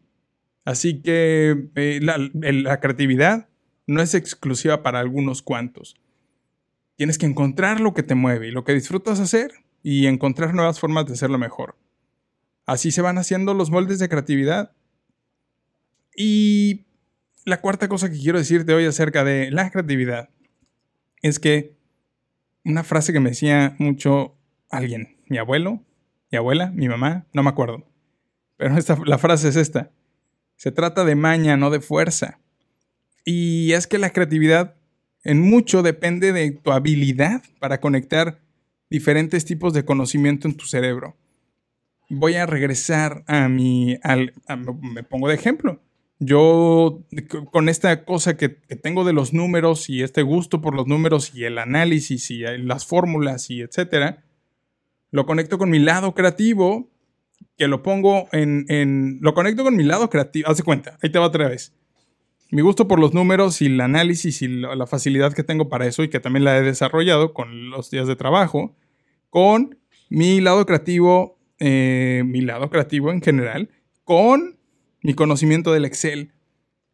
Así 0.67 1.01
que 1.01 1.69
eh, 1.75 1.99
la, 2.01 2.17
la 2.17 2.81
creatividad 2.81 3.47
no 3.85 4.01
es 4.01 4.13
exclusiva 4.13 4.83
para 4.83 4.99
algunos 4.99 5.41
cuantos. 5.41 5.95
Tienes 6.97 7.17
que 7.17 7.25
encontrar 7.25 7.79
lo 7.79 7.93
que 7.93 8.03
te 8.03 8.15
mueve 8.15 8.49
y 8.49 8.51
lo 8.51 8.65
que 8.65 8.73
disfrutas 8.73 9.21
hacer 9.21 9.63
y 9.81 10.07
encontrar 10.07 10.53
nuevas 10.53 10.81
formas 10.81 11.05
de 11.05 11.13
hacerlo 11.13 11.37
mejor. 11.37 11.77
Así 12.65 12.91
se 12.91 13.01
van 13.01 13.17
haciendo 13.17 13.53
los 13.53 13.71
moldes 13.71 13.99
de 13.99 14.09
creatividad 14.09 14.73
y 16.13 16.85
la 17.45 17.61
cuarta 17.61 17.87
cosa 17.87 18.11
que 18.11 18.19
quiero 18.19 18.37
decirte 18.37 18.73
hoy 18.73 18.87
acerca 18.87 19.23
de 19.23 19.49
la 19.51 19.71
creatividad 19.71 20.31
es 21.21 21.39
que 21.39 21.77
una 22.65 22.83
frase 22.83 23.13
que 23.13 23.21
me 23.21 23.29
decía 23.29 23.77
mucho 23.79 24.35
alguien, 24.69 25.15
mi 25.29 25.37
abuelo, 25.37 25.85
mi 26.29 26.37
abuela, 26.37 26.71
mi 26.71 26.89
mamá, 26.89 27.25
no 27.31 27.41
me 27.41 27.51
acuerdo. 27.51 27.85
Pero 28.57 28.77
esta, 28.77 28.97
la 29.05 29.17
frase 29.17 29.47
es 29.47 29.55
esta. 29.55 29.91
Se 30.57 30.71
trata 30.71 31.05
de 31.05 31.15
maña, 31.15 31.55
no 31.55 31.69
de 31.69 31.79
fuerza. 31.79 32.39
Y 33.23 33.71
es 33.71 33.87
que 33.87 33.97
la 33.97 34.11
creatividad 34.11 34.75
en 35.23 35.39
mucho 35.39 35.81
depende 35.81 36.33
de 36.33 36.51
tu 36.51 36.71
habilidad 36.71 37.41
para 37.59 37.79
conectar 37.79 38.41
diferentes 38.89 39.45
tipos 39.45 39.73
de 39.73 39.85
conocimiento 39.85 40.47
en 40.47 40.55
tu 40.55 40.65
cerebro. 40.65 41.15
Voy 42.09 42.35
a 42.35 42.45
regresar 42.45 43.23
a 43.27 43.47
mi... 43.47 43.97
Al, 44.03 44.33
me 44.81 45.03
pongo 45.03 45.29
de 45.29 45.35
ejemplo 45.35 45.81
yo 46.19 47.03
con 47.51 47.69
esta 47.69 48.03
cosa 48.03 48.37
que, 48.37 48.49
tengo 48.49 49.03
de 49.03 49.13
los 49.13 49.33
números 49.33 49.89
y 49.89 50.01
este 50.01 50.23
gusto 50.23 50.61
por 50.61 50.75
los 50.75 50.87
números 50.87 51.31
y 51.33 51.43
el 51.43 51.57
análisis 51.57 52.31
y 52.31 52.39
las 52.39 52.85
fórmulas 52.85 53.49
y 53.49 53.61
etcétera, 53.61 54.23
lo 55.11 55.25
conecto 55.25 55.57
con 55.57 55.69
mi 55.69 55.79
lado 55.79 56.13
creativo, 56.15 56.89
que 57.57 57.67
lo 57.67 57.81
pongo 57.83 58.27
en, 58.31 59.17
lo 59.21 59.33
conecto 59.33 59.63
con 59.63 59.75
mi 59.75 59.83
lado 59.83 60.09
creativo, 60.09 60.49
haz 60.49 60.61
cuenta, 60.61 60.97
ahí 61.01 61.11
te 61.11 61.19
va 61.19 61.25
otra 61.25 61.49
vez. 61.49 61.73
mi 62.51 62.61
gusto 62.61 62.87
por 62.87 62.99
los 62.99 63.13
números 63.13 63.61
y 63.61 63.65
el 63.65 63.81
análisis 63.81 64.41
y 64.41 64.47
la 64.47 64.87
facilidad 64.87 65.33
que 65.33 65.43
tengo 65.43 65.69
para 65.69 65.87
eso 65.87 66.03
y 66.03 66.09
que 66.09 66.19
también 66.19 66.43
la 66.43 66.57
he 66.57 66.61
desarrollado 66.61 67.33
con 67.33 67.69
los 67.69 67.89
días 67.89 68.07
de 68.07 68.15
trabajo, 68.15 68.75
con 69.29 69.77
mi 70.09 70.39
lado 70.39 70.65
creativo, 70.65 71.37
eh, 71.59 72.23
mi 72.25 72.41
lado 72.41 72.69
creativo 72.69 73.11
en 73.11 73.21
general, 73.21 73.69
con 74.03 74.57
mi 75.01 75.13
conocimiento 75.13 75.73
del 75.73 75.85
Excel. 75.85 76.31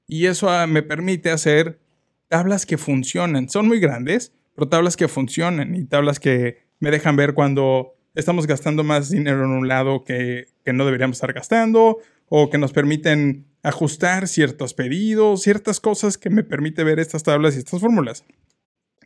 Y 0.07 0.25
eso 0.25 0.49
ah, 0.49 0.67
me 0.67 0.83
permite 0.83 1.29
hacer 1.29 1.79
tablas 2.27 2.65
que 2.65 2.77
funcionan. 2.77 3.49
Son 3.49 3.67
muy 3.67 3.79
grandes, 3.79 4.33
pero 4.55 4.67
tablas 4.67 4.97
que 4.97 5.07
funcionan 5.07 5.75
y 5.75 5.85
tablas 5.85 6.19
que 6.19 6.63
me 6.79 6.91
dejan 6.91 7.15
ver 7.15 7.33
cuando 7.33 7.93
estamos 8.15 8.47
gastando 8.47 8.83
más 8.83 9.09
dinero 9.09 9.43
en 9.43 9.51
un 9.51 9.67
lado 9.67 10.03
que, 10.03 10.47
que 10.63 10.73
no 10.73 10.85
deberíamos 10.85 11.17
estar 11.17 11.33
gastando 11.33 11.99
o 12.29 12.49
que 12.49 12.57
nos 12.57 12.73
permiten 12.73 13.45
ajustar 13.63 14.27
ciertos 14.27 14.73
pedidos, 14.73 15.41
ciertas 15.41 15.79
cosas 15.79 16.17
que 16.17 16.29
me 16.29 16.43
permite 16.43 16.83
ver 16.83 16.99
estas 16.99 17.23
tablas 17.23 17.55
y 17.55 17.59
estas 17.59 17.79
fórmulas. 17.79 18.25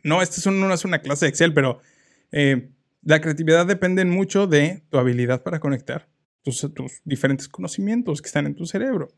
No, 0.02 0.22
esta 0.22 0.50
no 0.50 0.72
es 0.72 0.84
una 0.84 1.00
clase 1.00 1.26
de 1.26 1.30
Excel, 1.30 1.54
pero 1.54 1.80
eh, 2.32 2.70
la 3.02 3.20
creatividad 3.20 3.66
depende 3.66 4.04
mucho 4.04 4.46
de 4.46 4.82
tu 4.90 4.98
habilidad 4.98 5.42
para 5.42 5.60
conectar 5.60 6.08
tus, 6.42 6.66
tus, 6.74 7.00
diferentes 7.04 7.48
conocimientos 7.48 8.20
que 8.20 8.26
están 8.26 8.46
en 8.46 8.54
tu 8.54 8.66
cerebro. 8.66 9.08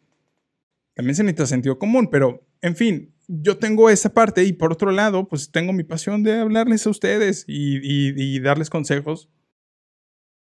También 0.94 1.14
se 1.14 1.22
necesita 1.22 1.46
sentido 1.46 1.78
común, 1.78 2.08
pero 2.10 2.46
en 2.60 2.76
fin, 2.76 3.14
yo 3.28 3.58
tengo 3.58 3.88
esa 3.90 4.12
parte 4.12 4.44
y 4.44 4.52
por 4.52 4.72
otro 4.72 4.90
lado, 4.90 5.28
pues 5.28 5.50
tengo 5.50 5.72
mi 5.72 5.84
pasión 5.84 6.22
de 6.22 6.40
hablarles 6.40 6.86
a 6.86 6.90
ustedes 6.90 7.44
y, 7.46 7.78
y 7.82 8.40
darles 8.40 8.70
consejos. 8.70 9.28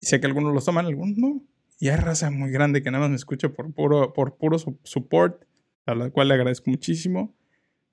Sé 0.02 0.20
que 0.20 0.28
algunos 0.28 0.54
los 0.54 0.66
toman, 0.66 0.86
algunos 0.86 1.18
no. 1.18 1.44
Y 1.80 1.90
hay 1.90 1.98
raza 1.98 2.32
muy 2.32 2.52
grande 2.52 2.82
que 2.82 2.92
nada 2.92 3.04
más 3.04 3.10
me 3.10 3.16
escucha 3.16 3.50
por 3.50 3.72
puro, 3.74 4.14
por 4.14 4.38
puro 4.38 4.58
support, 4.84 5.44
a 5.86 5.96
la 5.96 6.10
cual 6.10 6.28
le 6.28 6.34
agradezco 6.34 6.70
muchísimo 6.70 7.36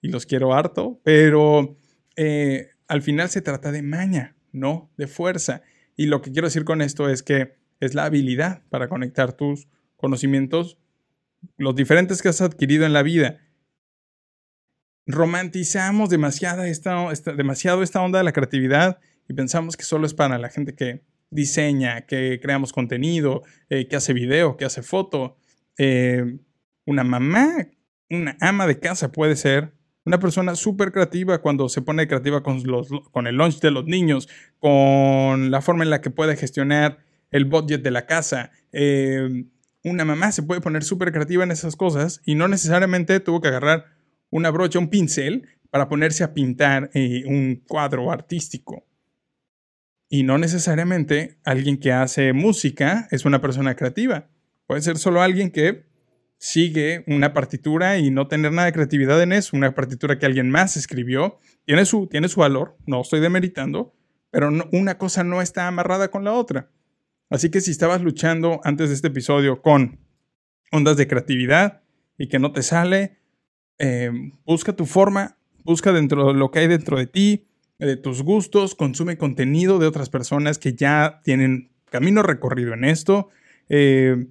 y 0.00 0.08
los 0.08 0.26
quiero 0.26 0.54
harto, 0.54 1.00
pero 1.02 1.76
eh, 2.16 2.70
al 2.88 3.02
final 3.02 3.30
se 3.30 3.40
trata 3.40 3.72
de 3.72 3.82
maña, 3.82 4.36
no 4.52 4.90
de 4.96 5.06
fuerza. 5.06 5.62
Y 5.96 6.06
lo 6.06 6.22
que 6.22 6.32
quiero 6.32 6.48
decir 6.48 6.64
con 6.64 6.82
esto 6.82 7.08
es 7.08 7.22
que 7.22 7.56
es 7.80 7.94
la 7.94 8.04
habilidad 8.04 8.62
para 8.70 8.88
conectar 8.88 9.32
tus 9.32 9.68
conocimientos, 9.96 10.78
los 11.56 11.74
diferentes 11.74 12.22
que 12.22 12.28
has 12.28 12.40
adquirido 12.40 12.84
en 12.84 12.92
la 12.92 13.02
vida. 13.02 13.40
Romantizamos 15.06 16.08
demasiado 16.10 16.64
esta, 16.64 17.10
demasiado 17.36 17.82
esta 17.82 18.00
onda 18.00 18.18
de 18.18 18.24
la 18.24 18.32
creatividad 18.32 18.98
y 19.28 19.34
pensamos 19.34 19.76
que 19.76 19.84
solo 19.84 20.06
es 20.06 20.14
para 20.14 20.38
la 20.38 20.48
gente 20.48 20.74
que 20.74 21.02
diseña, 21.34 22.02
que 22.06 22.38
creamos 22.40 22.72
contenido, 22.72 23.42
eh, 23.68 23.88
que 23.88 23.96
hace 23.96 24.12
video, 24.12 24.56
que 24.56 24.64
hace 24.64 24.82
foto. 24.82 25.36
Eh, 25.76 26.38
una 26.86 27.04
mamá, 27.04 27.66
una 28.08 28.36
ama 28.40 28.66
de 28.66 28.78
casa 28.78 29.10
puede 29.10 29.36
ser 29.36 29.72
una 30.06 30.18
persona 30.18 30.54
súper 30.54 30.92
creativa 30.92 31.40
cuando 31.40 31.68
se 31.68 31.82
pone 31.82 32.06
creativa 32.06 32.42
con, 32.42 32.62
los, 32.64 32.88
con 33.10 33.26
el 33.26 33.36
lunch 33.36 33.60
de 33.60 33.70
los 33.70 33.84
niños, 33.86 34.28
con 34.60 35.50
la 35.50 35.60
forma 35.60 35.82
en 35.82 35.90
la 35.90 36.00
que 36.00 36.10
puede 36.10 36.36
gestionar 36.36 36.98
el 37.30 37.46
budget 37.46 37.82
de 37.82 37.90
la 37.90 38.06
casa. 38.06 38.52
Eh, 38.72 39.46
una 39.82 40.04
mamá 40.04 40.30
se 40.30 40.42
puede 40.42 40.60
poner 40.60 40.84
súper 40.84 41.10
creativa 41.10 41.42
en 41.42 41.50
esas 41.50 41.74
cosas 41.74 42.20
y 42.24 42.36
no 42.36 42.48
necesariamente 42.48 43.18
tuvo 43.20 43.40
que 43.40 43.48
agarrar 43.48 43.86
una 44.30 44.50
brocha, 44.50 44.78
un 44.78 44.88
pincel 44.88 45.48
para 45.70 45.88
ponerse 45.88 46.22
a 46.22 46.32
pintar 46.32 46.90
un 46.94 47.62
cuadro 47.66 48.12
artístico. 48.12 48.86
Y 50.14 50.22
no 50.22 50.38
necesariamente 50.38 51.38
alguien 51.42 51.76
que 51.76 51.90
hace 51.90 52.32
música 52.32 53.08
es 53.10 53.24
una 53.24 53.40
persona 53.40 53.74
creativa. 53.74 54.28
Puede 54.64 54.80
ser 54.80 54.96
solo 54.96 55.20
alguien 55.20 55.50
que 55.50 55.86
sigue 56.38 57.02
una 57.08 57.32
partitura 57.32 57.98
y 57.98 58.12
no 58.12 58.28
tener 58.28 58.52
nada 58.52 58.66
de 58.66 58.72
creatividad 58.72 59.20
en 59.20 59.32
eso, 59.32 59.56
una 59.56 59.74
partitura 59.74 60.16
que 60.16 60.24
alguien 60.24 60.50
más 60.50 60.76
escribió. 60.76 61.40
Tiene 61.64 61.84
su, 61.84 62.06
tiene 62.06 62.28
su 62.28 62.38
valor, 62.38 62.76
no 62.86 63.00
estoy 63.00 63.18
demeritando, 63.18 63.92
pero 64.30 64.52
una 64.70 64.98
cosa 64.98 65.24
no 65.24 65.42
está 65.42 65.66
amarrada 65.66 66.12
con 66.12 66.22
la 66.22 66.34
otra. 66.34 66.70
Así 67.28 67.50
que 67.50 67.60
si 67.60 67.72
estabas 67.72 68.00
luchando 68.00 68.60
antes 68.62 68.90
de 68.90 68.94
este 68.94 69.08
episodio 69.08 69.62
con 69.62 69.98
ondas 70.70 70.96
de 70.96 71.08
creatividad 71.08 71.82
y 72.16 72.28
que 72.28 72.38
no 72.38 72.52
te 72.52 72.62
sale, 72.62 73.18
eh, 73.80 74.12
busca 74.46 74.74
tu 74.74 74.86
forma, 74.86 75.38
busca 75.64 75.92
dentro 75.92 76.28
de 76.28 76.34
lo 76.34 76.52
que 76.52 76.60
hay 76.60 76.68
dentro 76.68 76.98
de 76.98 77.08
ti, 77.08 77.48
de 77.78 77.96
tus 77.96 78.22
gustos, 78.22 78.74
consume 78.74 79.18
contenido 79.18 79.78
de 79.78 79.86
otras 79.86 80.08
personas 80.08 80.58
que 80.58 80.74
ya 80.74 81.20
tienen 81.24 81.70
camino 81.90 82.22
recorrido 82.22 82.74
en 82.74 82.84
esto 82.84 83.28
eh, 83.68 84.26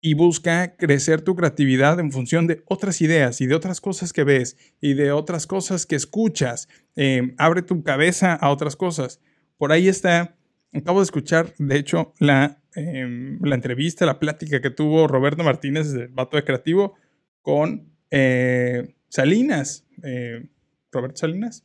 y 0.00 0.14
busca 0.14 0.76
crecer 0.76 1.22
tu 1.22 1.36
creatividad 1.36 2.00
en 2.00 2.10
función 2.10 2.46
de 2.46 2.62
otras 2.66 3.00
ideas 3.00 3.40
y 3.40 3.46
de 3.46 3.54
otras 3.54 3.80
cosas 3.80 4.12
que 4.12 4.24
ves 4.24 4.56
y 4.80 4.94
de 4.94 5.12
otras 5.12 5.46
cosas 5.46 5.86
que 5.86 5.96
escuchas. 5.96 6.68
Eh, 6.96 7.34
abre 7.38 7.62
tu 7.62 7.82
cabeza 7.82 8.34
a 8.34 8.50
otras 8.50 8.76
cosas. 8.76 9.20
Por 9.58 9.70
ahí 9.70 9.88
está, 9.88 10.34
acabo 10.72 11.00
de 11.00 11.04
escuchar, 11.04 11.54
de 11.58 11.76
hecho, 11.76 12.14
la, 12.18 12.60
em, 12.74 13.38
la 13.42 13.54
entrevista, 13.54 14.06
la 14.06 14.18
plática 14.18 14.60
que 14.60 14.70
tuvo 14.70 15.06
Roberto 15.06 15.44
Martínez, 15.44 15.92
el 15.94 16.08
vato 16.08 16.36
de 16.36 16.44
creativo, 16.44 16.94
con 17.42 17.92
eh, 18.10 18.94
Salinas. 19.08 19.86
Roberto 20.90 21.16
Salinas, 21.16 21.64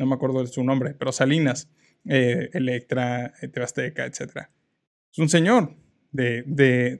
no 0.00 0.06
me 0.06 0.14
acuerdo 0.14 0.40
de 0.40 0.46
su 0.46 0.64
nombre, 0.64 0.94
pero 0.98 1.12
Salinas, 1.12 1.68
eh, 2.08 2.48
Electra, 2.54 3.34
eh, 3.42 3.48
Tebasteca, 3.48 4.06
etc. 4.06 4.48
Es 5.12 5.18
un 5.18 5.28
señor 5.28 5.76
de, 6.10 6.42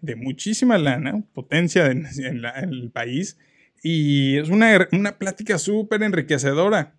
de, 0.03 0.17
muchísima 0.17 0.77
lana, 0.77 1.25
potencia 1.33 1.87
en, 1.87 2.07
el 2.07 2.91
país, 2.93 3.39
y 3.83 4.37
es 4.37 4.51
una, 4.51 4.87
una 4.93 5.19
plática 5.19 5.57
súper 5.57 6.03
enriquecedora. 6.03 6.95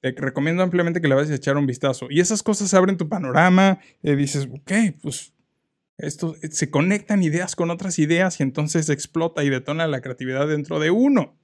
Te 0.00 0.12
recomiendo 0.12 0.62
ampliamente 0.62 1.00
que 1.00 1.08
le 1.08 1.16
vayas 1.16 1.32
a 1.32 1.34
echar 1.34 1.56
un 1.56 1.66
vistazo. 1.66 2.06
Y 2.08 2.20
esas 2.20 2.44
cosas 2.44 2.72
abren 2.72 2.96
tu 2.96 3.08
panorama, 3.08 3.80
dices, 4.02 4.48
ok, 4.52 4.72
pues 5.02 5.32
esto, 5.98 6.36
se 6.50 6.70
conectan 6.70 7.24
ideas 7.24 7.56
con 7.56 7.70
otras 7.70 7.98
ideas 7.98 8.38
y 8.38 8.44
entonces 8.44 8.88
explota 8.88 9.42
y 9.42 9.50
detona 9.50 9.88
la 9.88 10.00
creatividad 10.00 10.46
dentro 10.46 10.78
de 10.78 10.92
uno. 10.92 11.36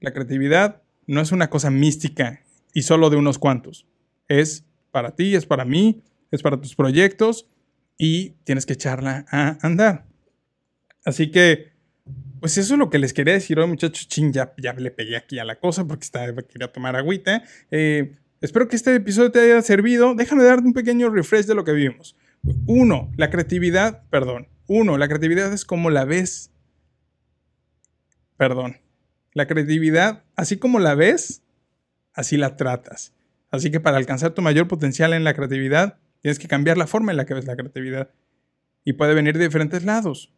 La 0.00 0.12
creatividad 0.12 0.82
no 1.06 1.20
es 1.20 1.32
una 1.32 1.50
cosa 1.50 1.70
mística 1.70 2.44
y 2.74 2.82
solo 2.82 3.10
de 3.10 3.16
unos 3.16 3.38
cuantos. 3.38 3.86
Es 4.28 4.64
para 4.90 5.14
ti, 5.14 5.34
es 5.34 5.46
para 5.46 5.64
mí, 5.64 6.02
es 6.30 6.42
para 6.42 6.60
tus 6.60 6.74
proyectos 6.74 7.48
y 7.98 8.30
tienes 8.44 8.66
que 8.66 8.74
echarla 8.74 9.26
a 9.30 9.58
andar. 9.62 10.06
Así 11.04 11.30
que, 11.30 11.72
pues 12.40 12.56
eso 12.58 12.74
es 12.74 12.78
lo 12.78 12.90
que 12.90 12.98
les 12.98 13.12
quería 13.12 13.34
decir 13.34 13.58
hoy, 13.58 13.66
muchachos. 13.66 14.08
Chin, 14.08 14.32
ya, 14.32 14.54
le 14.76 14.90
pegué 14.90 15.16
aquí 15.16 15.38
a 15.38 15.44
la 15.44 15.58
cosa 15.58 15.86
porque 15.86 16.04
está, 16.04 16.34
quería 16.46 16.72
tomar 16.72 16.96
agüita. 16.96 17.42
Eh, 17.70 18.16
espero 18.40 18.68
que 18.68 18.76
este 18.76 18.94
episodio 18.94 19.30
te 19.30 19.40
haya 19.40 19.62
servido. 19.62 20.14
Déjame 20.14 20.44
darte 20.44 20.66
un 20.66 20.72
pequeño 20.72 21.10
refresh 21.10 21.46
de 21.46 21.54
lo 21.54 21.64
que 21.64 21.72
vimos. 21.72 22.16
Uno, 22.66 23.12
la 23.16 23.30
creatividad, 23.30 24.02
perdón. 24.08 24.48
Uno, 24.66 24.96
la 24.96 25.08
creatividad 25.08 25.52
es 25.52 25.64
como 25.64 25.90
la 25.90 26.04
ves. 26.04 26.50
Perdón. 28.36 28.78
La 29.34 29.46
creatividad, 29.46 30.24
así 30.36 30.56
como 30.56 30.78
la 30.78 30.94
ves, 30.94 31.42
así 32.20 32.36
la 32.36 32.56
tratas. 32.56 33.14
Así 33.50 33.70
que 33.70 33.80
para 33.80 33.96
alcanzar 33.96 34.32
tu 34.32 34.42
mayor 34.42 34.68
potencial 34.68 35.12
en 35.12 35.24
la 35.24 35.34
creatividad, 35.34 35.98
tienes 36.20 36.38
que 36.38 36.48
cambiar 36.48 36.78
la 36.78 36.86
forma 36.86 37.10
en 37.10 37.16
la 37.16 37.26
que 37.26 37.34
ves 37.34 37.46
la 37.46 37.56
creatividad. 37.56 38.10
Y 38.84 38.92
puede 38.92 39.14
venir 39.14 39.36
de 39.36 39.44
diferentes 39.44 39.84
lados. 39.84 40.32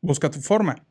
Busca 0.00 0.30
tu 0.30 0.40
forma. 0.40 0.84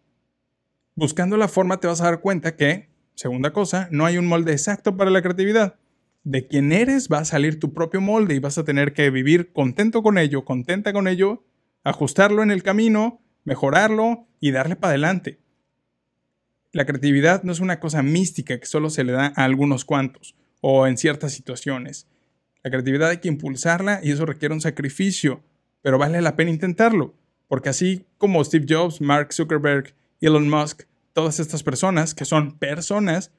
Buscando 0.96 1.36
la 1.36 1.48
forma 1.48 1.80
te 1.80 1.88
vas 1.88 2.02
a 2.02 2.06
dar 2.06 2.22
cuenta 2.22 2.56
que, 2.56 2.90
segunda 3.16 3.52
cosa, 3.52 3.88
no 3.92 4.06
hay 4.06 4.18
un 4.18 4.28
molde 4.28 4.54
exacto 4.54 4.96
para 4.96 5.12
la 5.12 5.22
creatividad. 5.22 5.76
De 6.24 6.48
quién 6.48 6.72
eres 6.72 7.10
va 7.12 7.20
a 7.20 7.26
salir 7.26 7.60
tu 7.60 7.74
propio 7.74 8.00
molde 8.00 8.36
y 8.36 8.40
vas 8.40 8.58
a 8.58 8.64
tener 8.64 8.94
que 8.94 9.10
vivir 9.10 9.52
contento 9.52 10.04
con 10.04 10.18
ello, 10.18 10.46
contenta 10.46 10.94
con 10.94 11.08
ello, 11.08 11.44
ajustarlo 11.84 12.44
en 12.44 12.52
el 12.52 12.64
camino, 12.64 13.22
mejorarlo 13.44 14.28
y 14.40 14.52
darle 14.52 14.76
para 14.76 14.92
adelante. 14.92 15.41
La 16.74 16.86
creatividad 16.86 17.44
no 17.44 17.52
es 17.52 17.60
una 17.60 17.82
cosa 17.82 18.02
mística 18.02 18.58
que 18.58 18.66
solo 18.66 18.90
se 18.90 19.04
le 19.04 19.12
da 19.12 19.34
a 19.36 19.44
algunos 19.44 19.84
cuantos 19.84 20.36
o 20.62 20.88
en 20.88 20.98
ciertas 20.98 21.34
situaciones. 21.34 22.08
La 22.64 22.72
creatividad 22.72 23.10
hay 23.10 23.18
que 23.18 23.28
impulsarla 23.28 24.00
y 24.02 24.12
eso 24.12 24.26
requiere 24.26 24.54
un 24.54 24.62
sacrificio, 24.62 25.44
pero 25.82 25.98
vale 25.98 26.22
la 26.22 26.38
pena 26.38 26.52
intentarlo, 26.52 27.14
porque 27.50 27.70
así 27.70 28.06
como 28.18 28.42
Steve 28.44 28.66
Jobs, 28.70 29.02
Mark 29.02 29.34
Zuckerberg, 29.34 29.94
Elon 30.22 30.48
Musk, 30.48 30.84
todas 31.12 31.42
estas 31.42 31.62
personas 31.62 32.16
que 32.16 32.24
son 32.24 32.58
personas, 32.58 33.34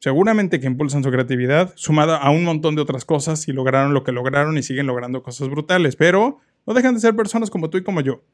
seguramente 0.00 0.58
que 0.58 0.66
impulsan 0.66 1.04
su 1.04 1.10
creatividad, 1.12 1.72
sumada 1.76 2.16
a 2.16 2.30
un 2.30 2.42
montón 2.42 2.74
de 2.74 2.82
otras 2.82 3.04
cosas 3.04 3.46
y 3.46 3.52
lograron 3.52 3.94
lo 3.94 4.02
que 4.02 4.10
lograron 4.10 4.58
y 4.58 4.64
siguen 4.64 4.88
logrando 4.88 5.22
cosas 5.22 5.48
brutales, 5.48 5.94
pero 5.94 6.40
no 6.66 6.74
dejan 6.74 6.94
de 6.94 7.00
ser 7.00 7.14
personas 7.14 7.50
como 7.50 7.70
tú 7.70 7.78
y 7.78 7.84
como 7.84 8.00
yo. 8.00 8.24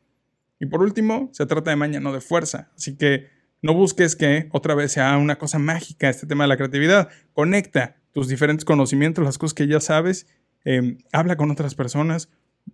Y 0.58 0.66
por 0.66 0.80
último, 0.80 1.28
se 1.32 1.44
trata 1.44 1.70
de 1.70 1.76
maña, 1.76 2.00
no 2.00 2.12
de 2.12 2.20
fuerza, 2.22 2.70
así 2.74 2.96
que 2.96 3.39
no 3.62 3.74
busques 3.74 4.16
que 4.16 4.48
otra 4.52 4.74
vez 4.74 4.92
sea 4.92 5.16
una 5.18 5.36
cosa 5.36 5.58
mágica 5.58 6.08
este 6.08 6.26
tema 6.26 6.44
de 6.44 6.48
la 6.48 6.56
creatividad. 6.56 7.08
Conecta 7.32 7.96
tus 8.12 8.28
diferentes 8.28 8.64
conocimientos, 8.64 9.24
las 9.24 9.38
cosas 9.38 9.54
que 9.54 9.66
ya 9.66 9.80
sabes, 9.80 10.26
em, 10.64 10.98
habla 11.12 11.36
con 11.36 11.50
otras 11.50 11.74
personas, 11.74 12.28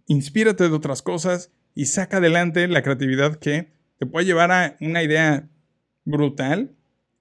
inspírate 0.07 0.69
de 0.69 0.75
otras 0.75 1.03
cosas 1.03 1.51
y 1.75 1.87
saca 1.87 2.19
adelante 2.19 2.67
la 2.69 2.83
creatividad 2.83 3.37
que 3.37 3.73
te 3.99 4.07
puede 4.07 4.27
llevar 4.27 4.53
a 4.53 4.77
una 4.81 5.03
idea 5.03 5.49
brutal, 6.05 6.77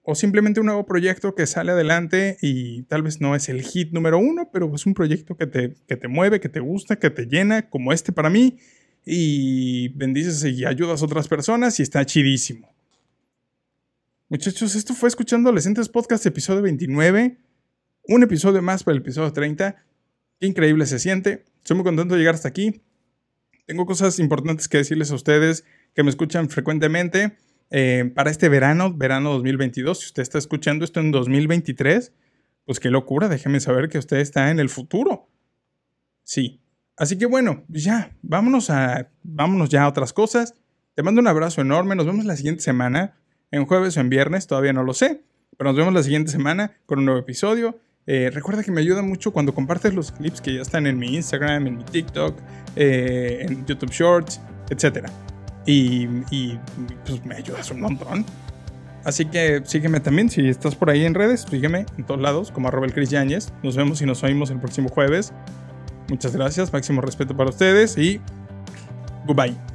o 0.08 0.14
simplemente 0.14 0.60
un 0.60 0.68
nuevo 0.68 0.86
proyecto 0.86 1.34
que 1.34 1.48
sale 1.48 1.72
adelante 1.72 2.38
y 2.42 2.84
tal 2.84 3.02
vez 3.02 3.22
no 3.22 3.36
es 3.36 3.50
el 3.50 3.64
hit 3.64 3.92
número 3.92 4.20
uno, 4.20 4.50
pero 4.54 4.74
es 4.76 4.86
un 4.86 4.94
proyecto 4.94 5.36
que 5.36 5.48
te, 5.48 5.74
que 5.88 5.98
te 5.98 6.08
mueve, 6.08 6.40
que 6.40 6.48
te 6.48 6.60
gusta, 6.60 6.98
que 6.98 7.10
te 7.10 7.26
llena, 7.26 7.70
como 7.70 7.92
este 7.92 8.12
para 8.12 8.30
mí, 8.30 8.60
y 9.04 9.90
bendices 9.90 10.44
y 10.46 10.64
ayudas 10.64 11.02
a 11.02 11.06
otras 11.06 11.28
personas 11.28 11.80
y 11.80 11.84
está 11.84 12.06
chidísimo. 12.06 12.75
Muchachos, 14.28 14.74
esto 14.74 14.96
fue 14.96 15.08
Escuchando 15.08 15.50
Adolescentes 15.50 15.88
Podcast, 15.88 16.26
episodio 16.26 16.64
29. 16.64 17.38
Un 18.08 18.24
episodio 18.24 18.60
más 18.64 18.84
para 18.84 18.96
el 18.96 19.02
episodio 19.02 19.32
30. 19.32 19.76
Qué 20.40 20.48
increíble 20.48 20.88
se 20.88 20.98
siente. 20.98 21.46
Estoy 21.58 21.76
muy 21.78 21.84
contento 21.84 22.16
de 22.16 22.22
llegar 22.22 22.34
hasta 22.34 22.48
aquí. 22.48 22.82
Tengo 23.68 23.86
cosas 23.86 24.18
importantes 24.18 24.68
que 24.68 24.80
decirles 24.80 25.12
a 25.12 25.16
ustedes 25.16 25.64
que 25.94 26.02
me 26.02 26.10
escuchan 26.10 26.50
frecuentemente. 26.50 27.38
Eh, 27.70 28.12
para 28.16 28.32
este 28.32 28.50
verano, 28.50 28.92
verano 28.92 29.32
2022, 29.34 30.00
si 30.00 30.06
usted 30.08 30.24
está 30.24 30.40
escuchando 30.40 30.86
esto 30.86 31.02
en 31.02 31.12
2023, 31.12 32.12
pues 32.66 32.80
qué 32.80 32.90
locura, 32.90 33.30
déjeme 33.30 33.60
saber 33.60 33.90
que 33.90 34.00
usted 34.00 34.18
está 34.18 34.50
en 34.50 34.60
el 34.60 34.70
futuro. 34.70 35.30
Sí. 36.24 36.62
Así 36.98 37.16
que 37.20 37.28
bueno, 37.28 37.64
ya, 37.68 38.18
vámonos 38.24 38.72
a, 38.72 39.12
vámonos 39.22 39.70
ya 39.70 39.84
a 39.84 39.88
otras 39.88 40.14
cosas. 40.14 40.56
Te 40.96 41.04
mando 41.04 41.22
un 41.22 41.28
abrazo 41.28 41.62
enorme, 41.62 41.96
nos 41.96 42.08
vemos 42.08 42.26
la 42.26 42.36
siguiente 42.36 42.64
semana, 42.64 43.20
en 43.56 43.66
jueves 43.66 43.98
o 43.98 44.02
en 44.02 44.10
viernes, 44.10 44.48
todavía 44.48 44.74
no 44.74 44.84
lo 44.84 44.94
sé, 44.94 45.22
pero 45.58 45.70
nos 45.70 45.78
vemos 45.78 45.94
la 45.94 46.04
siguiente 46.04 46.32
semana 46.32 46.72
con 46.86 47.00
un 47.00 47.06
nuevo 47.06 47.20
episodio. 47.20 47.80
Eh, 48.08 48.30
recuerda 48.32 48.64
que 48.64 48.72
me 48.72 48.82
ayuda 48.82 49.02
mucho 49.02 49.32
cuando 49.32 49.54
compartes 49.54 49.94
los 49.94 50.12
clips 50.12 50.42
que 50.42 50.54
ya 50.54 50.62
están 50.62 50.86
en 50.86 50.98
mi 50.98 51.16
Instagram, 51.16 51.68
en 51.68 51.78
mi 51.78 51.84
TikTok, 51.84 52.38
eh, 52.76 53.46
en 53.48 53.66
YouTube 53.66 53.92
Shorts, 53.92 54.40
etc. 54.70 55.08
Y, 55.66 56.06
pues 57.06 57.26
me 57.26 57.36
ayudas 57.36 57.72
un 57.72 57.82
montón. 57.82 58.26
Así 59.04 59.26
que 59.26 59.62
sígueme 59.66 60.00
también, 60.00 60.30
si 60.30 60.48
estás 60.48 60.76
por 60.76 60.90
ahí 60.90 61.06
en 61.06 61.14
redes, 61.14 61.46
sígueme 61.50 61.86
en 61.98 62.06
todos 62.06 62.22
lados, 62.22 62.52
como 62.52 62.68
arroba 62.68 62.86
el 62.86 62.94
Chris 62.94 63.10
Yáñez. 63.10 63.54
Nos 63.64 63.76
vemos 63.76 64.02
y 64.02 64.06
nos 64.06 64.24
oímos 64.24 64.50
el 64.52 64.60
próximo 64.60 64.90
jueves. 64.90 65.32
Muchas 66.10 66.36
gracias, 66.36 66.72
máximo 66.74 67.02
respeto 67.02 67.36
para 67.36 67.50
ustedes 67.50 67.98
y 67.98 68.22
goodbye. 69.26 69.75